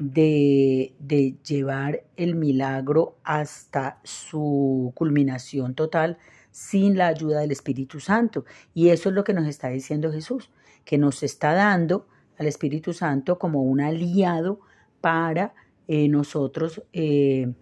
de, 0.00 0.92
de 0.98 1.36
llevar 1.46 2.02
el 2.16 2.34
milagro 2.34 3.16
hasta 3.22 4.00
su 4.02 4.92
culminación 4.96 5.74
total 5.76 6.18
sin 6.50 6.98
la 6.98 7.06
ayuda 7.06 7.40
del 7.40 7.52
Espíritu 7.52 8.00
Santo. 8.00 8.44
Y 8.74 8.88
eso 8.88 9.08
es 9.08 9.14
lo 9.14 9.22
que 9.22 9.32
nos 9.32 9.46
está 9.46 9.68
diciendo 9.68 10.12
Jesús, 10.12 10.50
que 10.84 10.98
nos 10.98 11.22
está 11.22 11.54
dando 11.54 12.08
al 12.38 12.48
Espíritu 12.48 12.92
Santo 12.92 13.38
como 13.38 13.62
un 13.62 13.80
aliado 13.80 14.58
para 15.00 15.54
eh, 15.86 16.08
nosotros 16.08 16.82
eh, 16.92 17.52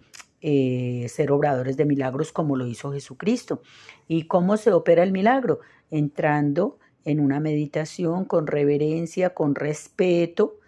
eh, 0.40 1.06
ser 1.08 1.32
obradores 1.32 1.76
de 1.76 1.85
milagros 1.85 2.32
como 2.32 2.56
lo 2.56 2.66
hizo 2.66 2.92
Jesucristo. 2.92 3.62
¿Y 4.08 4.26
cómo 4.26 4.56
se 4.56 4.72
opera 4.72 5.02
el 5.02 5.12
milagro? 5.12 5.61
Entrando 5.90 6.78
en 7.04 7.20
una 7.20 7.40
meditación 7.40 8.24
con 8.24 8.46
reverencia, 8.46 9.35
con 9.35 9.54
respeto, 9.54 10.58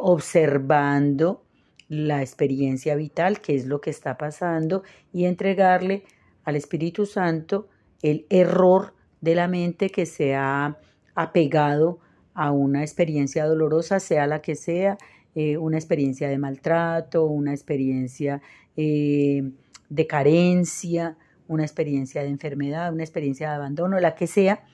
observando 0.00 1.44
la 1.88 2.22
experiencia 2.22 2.96
vital, 2.96 3.40
qué 3.40 3.54
es 3.54 3.66
lo 3.66 3.80
que 3.80 3.90
está 3.90 4.16
pasando, 4.16 4.82
y 5.12 5.26
entregarle 5.26 6.02
al 6.44 6.56
Espíritu 6.56 7.06
Santo 7.06 7.68
el 8.02 8.26
error 8.30 8.94
de 9.20 9.36
la 9.36 9.46
mente 9.46 9.90
que 9.90 10.06
se 10.06 10.34
ha 10.34 10.76
apegado 11.14 12.00
a 12.34 12.50
una 12.50 12.82
experiencia 12.82 13.46
dolorosa, 13.46 14.00
sea 14.00 14.26
la 14.26 14.42
que 14.42 14.56
sea, 14.56 14.98
eh, 15.34 15.56
una 15.58 15.76
experiencia 15.76 16.28
de 16.28 16.38
maltrato, 16.38 17.26
una 17.26 17.52
experiencia 17.52 18.40
eh, 18.76 19.50
de 19.88 20.06
carencia, 20.06 21.16
una 21.48 21.64
experiencia 21.64 22.22
de 22.22 22.28
enfermedad, 22.28 22.92
una 22.92 23.02
experiencia 23.02 23.48
de 23.48 23.56
abandono, 23.56 23.98
la 23.98 24.14
que 24.14 24.26
sea, 24.26 24.64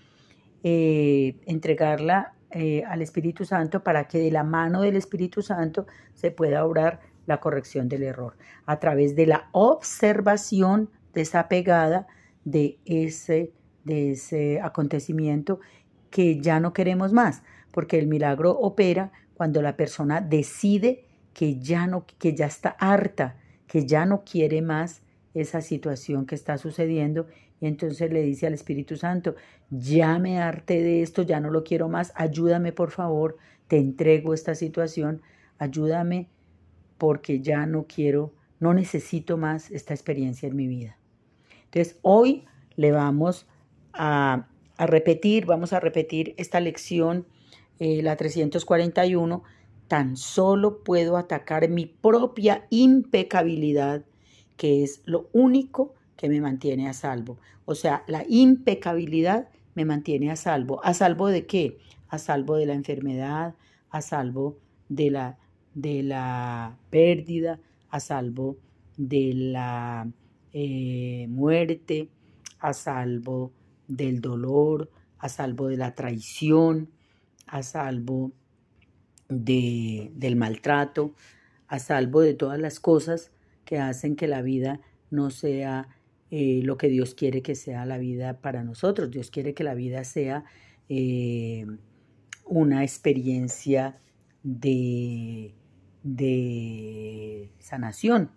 eh, 0.63 1.37
entregarla 1.47 2.35
al 2.89 3.01
Espíritu 3.01 3.45
Santo 3.45 3.85
para 3.85 4.09
que 4.09 4.19
de 4.19 4.33
la 4.33 4.43
mano 4.43 4.83
del 4.83 4.97
Espíritu 4.97 5.41
Santo 5.41 5.87
se 6.15 6.33
pueda 6.33 6.65
obrar 6.65 6.99
la 7.27 7.39
corrección 7.39 7.89
del 7.89 8.03
error. 8.03 8.37
A 8.67 8.81
través 8.81 9.15
de 9.15 9.27
la 9.27 9.49
observación 9.53 10.91
desapegada 11.15 12.09
de 12.45 12.79
ese, 12.85 13.53
de 13.85 14.11
ese 14.11 14.61
acontecimiento 14.61 15.61
que 16.11 16.41
ya 16.41 16.59
no 16.59 16.73
queremos 16.73 17.13
más, 17.13 17.45
porque 17.71 18.01
el 18.01 18.09
milagro 18.09 18.51
opera 18.59 19.13
cuando 19.41 19.63
la 19.63 19.75
persona 19.75 20.21
decide 20.21 21.07
que 21.33 21.59
ya 21.59 21.87
no 21.87 22.05
que 22.19 22.35
ya 22.35 22.45
está 22.45 22.77
harta, 22.79 23.39
que 23.67 23.87
ya 23.87 24.05
no 24.05 24.23
quiere 24.23 24.61
más 24.61 25.01
esa 25.33 25.63
situación 25.63 26.27
que 26.27 26.35
está 26.35 26.59
sucediendo 26.59 27.27
y 27.59 27.67
entonces 27.67 28.13
le 28.13 28.21
dice 28.21 28.47
al 28.47 28.53
Espíritu 28.53 28.97
Santo, 28.97 29.37
ya 29.71 30.19
me 30.19 30.43
harté 30.43 30.83
de 30.83 31.01
esto, 31.01 31.23
ya 31.23 31.41
no 31.41 31.49
lo 31.49 31.65
quiero 31.65 31.89
más, 31.89 32.13
ayúdame 32.17 32.73
por 32.73 32.91
favor, 32.91 33.39
te 33.67 33.79
entrego 33.79 34.35
esta 34.35 34.55
situación, 34.55 35.23
ayúdame 35.57 36.29
porque 36.99 37.41
ya 37.41 37.65
no 37.65 37.87
quiero, 37.87 38.35
no 38.59 38.75
necesito 38.75 39.39
más 39.39 39.71
esta 39.71 39.95
experiencia 39.95 40.51
en 40.51 40.57
mi 40.57 40.67
vida. 40.67 40.99
Entonces, 41.65 41.99
hoy 42.03 42.45
le 42.77 42.93
vamos 42.93 43.47
a, 43.95 44.49
repetir, 44.77 45.47
vamos 45.47 45.73
a 45.73 45.81
repetir 45.81 46.35
esta 46.37 46.61
lección, 46.61 47.25
eh, 47.81 48.03
la 48.03 48.15
341, 48.17 49.43
tan 49.89 50.17
solo 50.17 50.85
puedo 50.85 51.17
atacar 51.17 51.69
mi 51.69 51.87
propia 51.87 52.67
impecabilidad, 52.71 54.05
que 54.57 54.85
es 54.85 55.03
lo 55.07 55.29
único 55.33 55.95
que 56.17 56.29
me 56.29 56.41
mantiene 56.41 56.89
a 56.89 56.93
salvo. 56.93 57.39
O 57.65 57.75
sea, 57.75 58.05
la 58.07 58.25
impecabilidad 58.29 59.49
me 59.75 59.87
mantiene 59.87 60.31
a 60.31 60.37
salvo. 60.37 60.85
¿A 60.85 60.93
salvo 60.93 61.29
de 61.29 61.47
qué? 61.47 61.79
A 62.09 62.19
salvo 62.19 62.57
de 62.57 62.67
la 62.67 62.75
enfermedad, 62.75 63.55
a 63.89 64.03
salvo 64.03 64.59
de 64.91 65.11
la, 65.11 65.39
de 65.75 66.03
la 66.03 66.77
pérdida, 66.91 67.61
a 67.89 67.99
salvo 67.99 68.59
de 68.99 69.33
la 69.35 70.07
eh, 70.53 71.27
muerte, 71.31 72.11
a 72.59 72.75
salvo 72.75 73.53
del 73.89 74.21
dolor, 74.21 74.91
a 75.19 75.31
salvo 75.31 75.69
de 75.69 75.79
la 75.79 75.95
traición, 75.95 76.91
a 77.51 77.63
salvo 77.63 78.33
de, 79.29 80.11
del 80.15 80.37
maltrato, 80.37 81.15
a 81.67 81.79
salvo 81.79 82.21
de 82.21 82.35
todas 82.35 82.59
las 82.59 82.81
cosas 82.81 83.33
que 83.65 83.79
hacen 83.79 84.17
que 84.17 84.27
la 84.27 84.43
vida 84.43 84.81
no 85.11 85.31
sea 85.31 85.89
eh, 86.31 86.61
lo 86.65 86.77
que 86.77 86.89
Dios 86.89 87.15
quiere 87.15 87.43
que 87.43 87.55
sea 87.55 87.85
la 87.87 87.99
vida 87.99 88.41
para 88.41 88.63
nosotros. 88.65 89.11
Dios 89.11 89.31
quiere 89.31 89.55
que 89.55 89.65
la 89.65 89.75
vida 89.75 90.05
sea 90.05 90.45
eh, 90.89 91.67
una 92.45 92.83
experiencia 92.83 93.99
de, 94.43 95.55
de 96.03 97.53
sanación. 97.59 98.31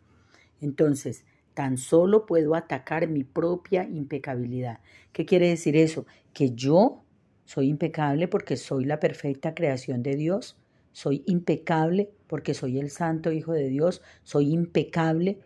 Entonces, 0.59 1.25
Tan 1.53 1.77
solo 1.77 2.25
puedo 2.25 2.55
atacar 2.55 3.07
mi 3.07 3.23
propia 3.23 3.83
impecabilidad. 3.83 4.79
¿Qué 5.11 5.25
quiere 5.25 5.49
decir 5.49 5.75
eso? 5.77 6.05
Que 6.33 6.51
yo 6.55 7.02
soy 7.45 7.69
impecable 7.69 8.27
porque 8.27 8.57
soy 8.57 8.85
la 8.85 8.99
perfecta 8.99 9.53
creación 9.53 10.03
de 10.03 10.15
Dios. 10.15 10.57
Soy 10.91 11.23
impecable 11.25 12.09
porque 12.27 12.53
soy 12.53 12.79
el 12.79 12.89
santo 12.89 13.31
Hijo 13.31 13.53
de 13.53 13.67
Dios. 13.67 14.01
Soy 14.23 14.53
impecable 14.53 15.39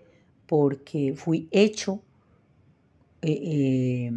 porque 0.46 1.14
fui 1.16 1.48
hecho 1.52 2.02
eh, 3.22 3.40
eh, 3.42 4.12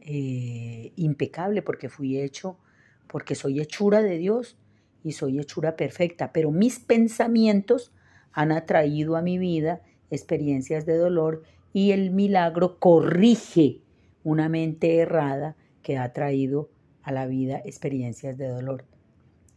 eh, 0.00 0.92
impecable 0.96 1.62
porque 1.62 1.88
fui 1.88 2.20
hecho, 2.20 2.58
porque 3.06 3.34
soy 3.34 3.60
hechura 3.60 4.02
de 4.02 4.18
Dios 4.18 4.58
y 5.02 5.12
soy 5.12 5.38
hechura 5.38 5.76
perfecta. 5.76 6.32
Pero 6.32 6.50
mis 6.50 6.78
pensamientos 6.78 7.92
han 8.32 8.52
atraído 8.52 9.16
a 9.16 9.22
mi 9.22 9.38
vida 9.38 9.80
experiencias 10.10 10.84
de 10.84 10.96
dolor 10.96 11.42
y 11.72 11.92
el 11.92 12.10
milagro 12.10 12.78
corrige 12.78 13.80
una 14.22 14.48
mente 14.48 14.98
errada 14.98 15.56
que 15.82 15.98
ha 15.98 16.12
traído 16.12 16.68
a 17.04 17.12
la 17.12 17.26
vida 17.26 17.60
experiencias 17.64 18.36
de 18.36 18.48
dolor. 18.48 18.84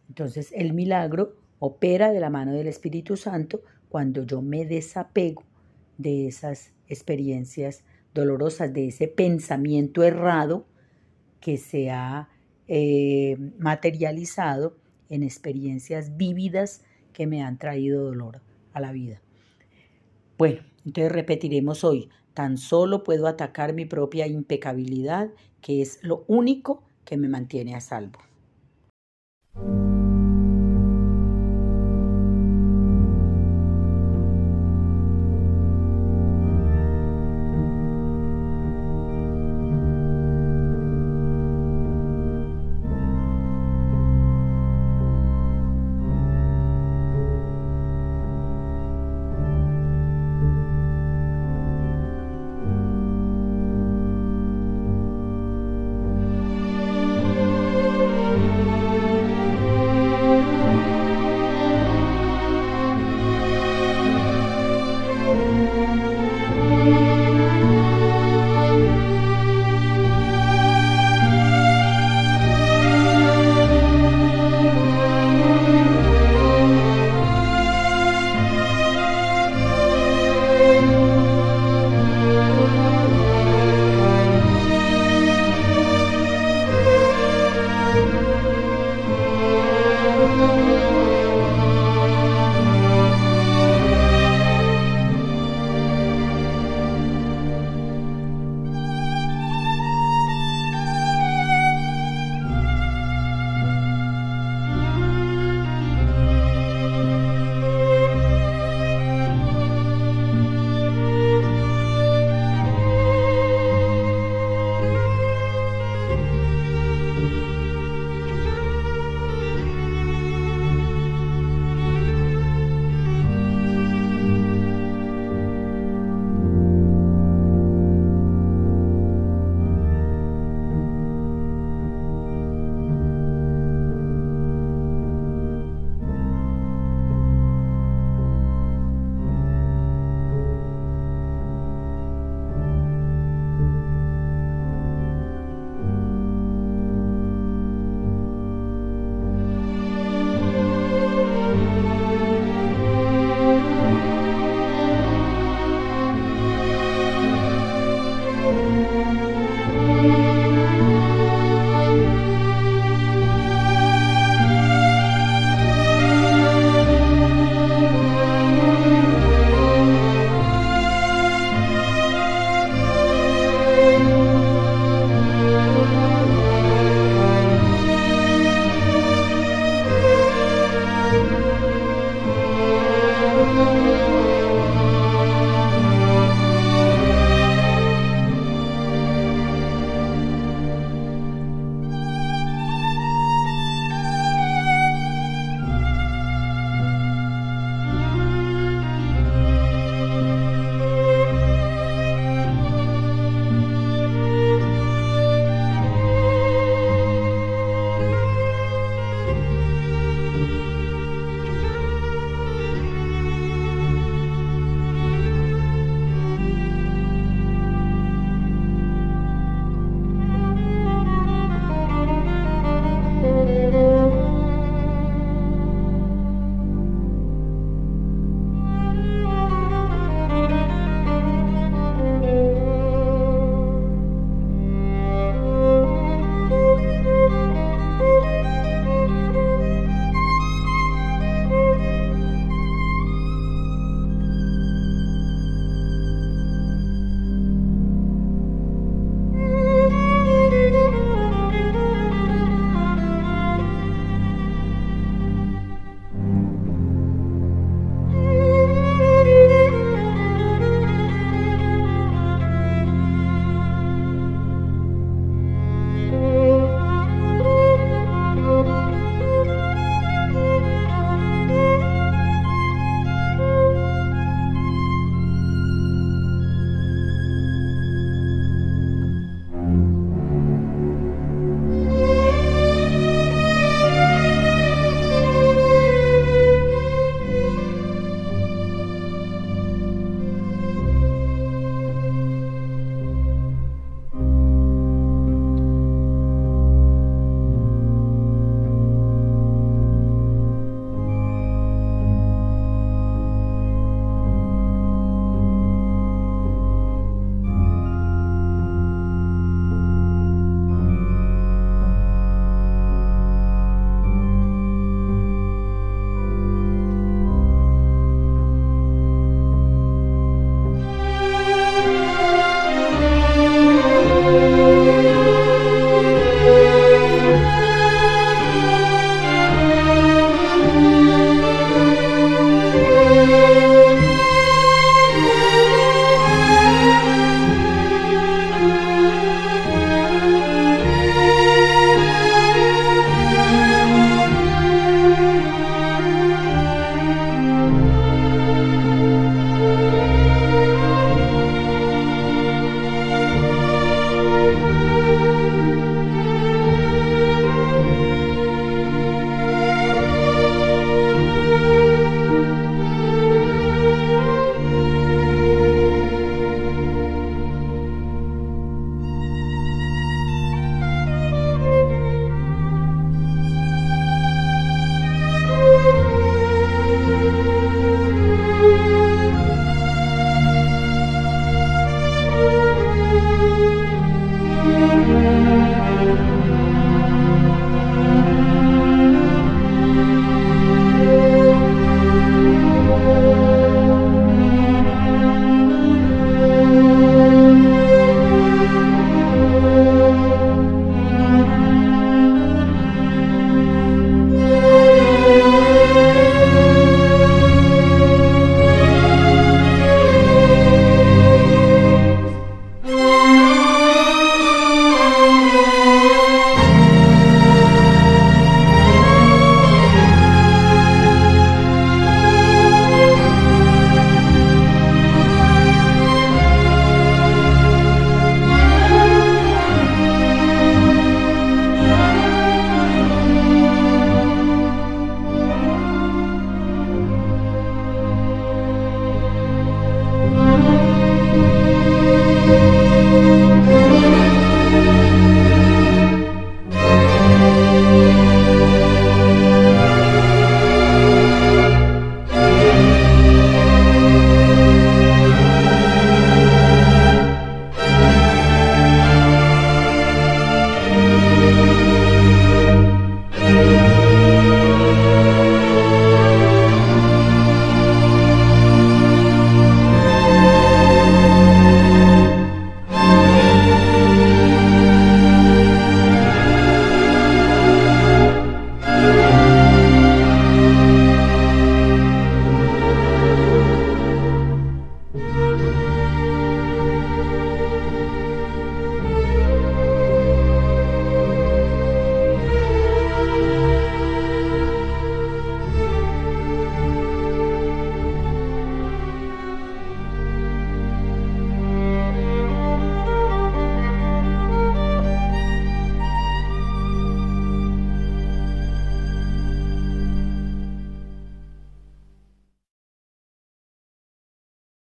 Entonces 0.07 0.51
el 0.55 0.73
milagro 0.73 1.35
opera 1.59 2.11
de 2.11 2.19
la 2.19 2.29
mano 2.29 2.53
del 2.53 2.67
Espíritu 2.67 3.17
Santo 3.17 3.61
cuando 3.89 4.23
yo 4.23 4.41
me 4.41 4.65
desapego 4.65 5.43
de 5.97 6.27
esas 6.27 6.71
experiencias 6.87 7.83
dolorosas, 8.13 8.73
de 8.73 8.87
ese 8.87 9.07
pensamiento 9.07 10.03
errado 10.03 10.67
que 11.39 11.57
se 11.57 11.89
ha 11.89 12.29
eh, 12.67 13.37
materializado 13.59 14.77
en 15.09 15.23
experiencias 15.23 16.17
vívidas 16.17 16.83
que 17.13 17.27
me 17.27 17.41
han 17.41 17.57
traído 17.57 18.03
dolor 18.03 18.41
a 18.73 18.79
la 18.79 18.91
vida. 18.91 19.21
Bueno, 20.37 20.61
entonces 20.85 21.11
repetiremos 21.11 21.83
hoy, 21.83 22.09
tan 22.33 22.57
solo 22.57 23.03
puedo 23.03 23.27
atacar 23.27 23.73
mi 23.73 23.85
propia 23.85 24.27
impecabilidad, 24.27 25.31
que 25.61 25.81
es 25.81 25.99
lo 26.03 26.25
único 26.27 26.83
que 27.07 27.17
me 27.17 27.29
mantiene 27.29 27.73
a 27.73 27.81
salvo. 27.81 28.19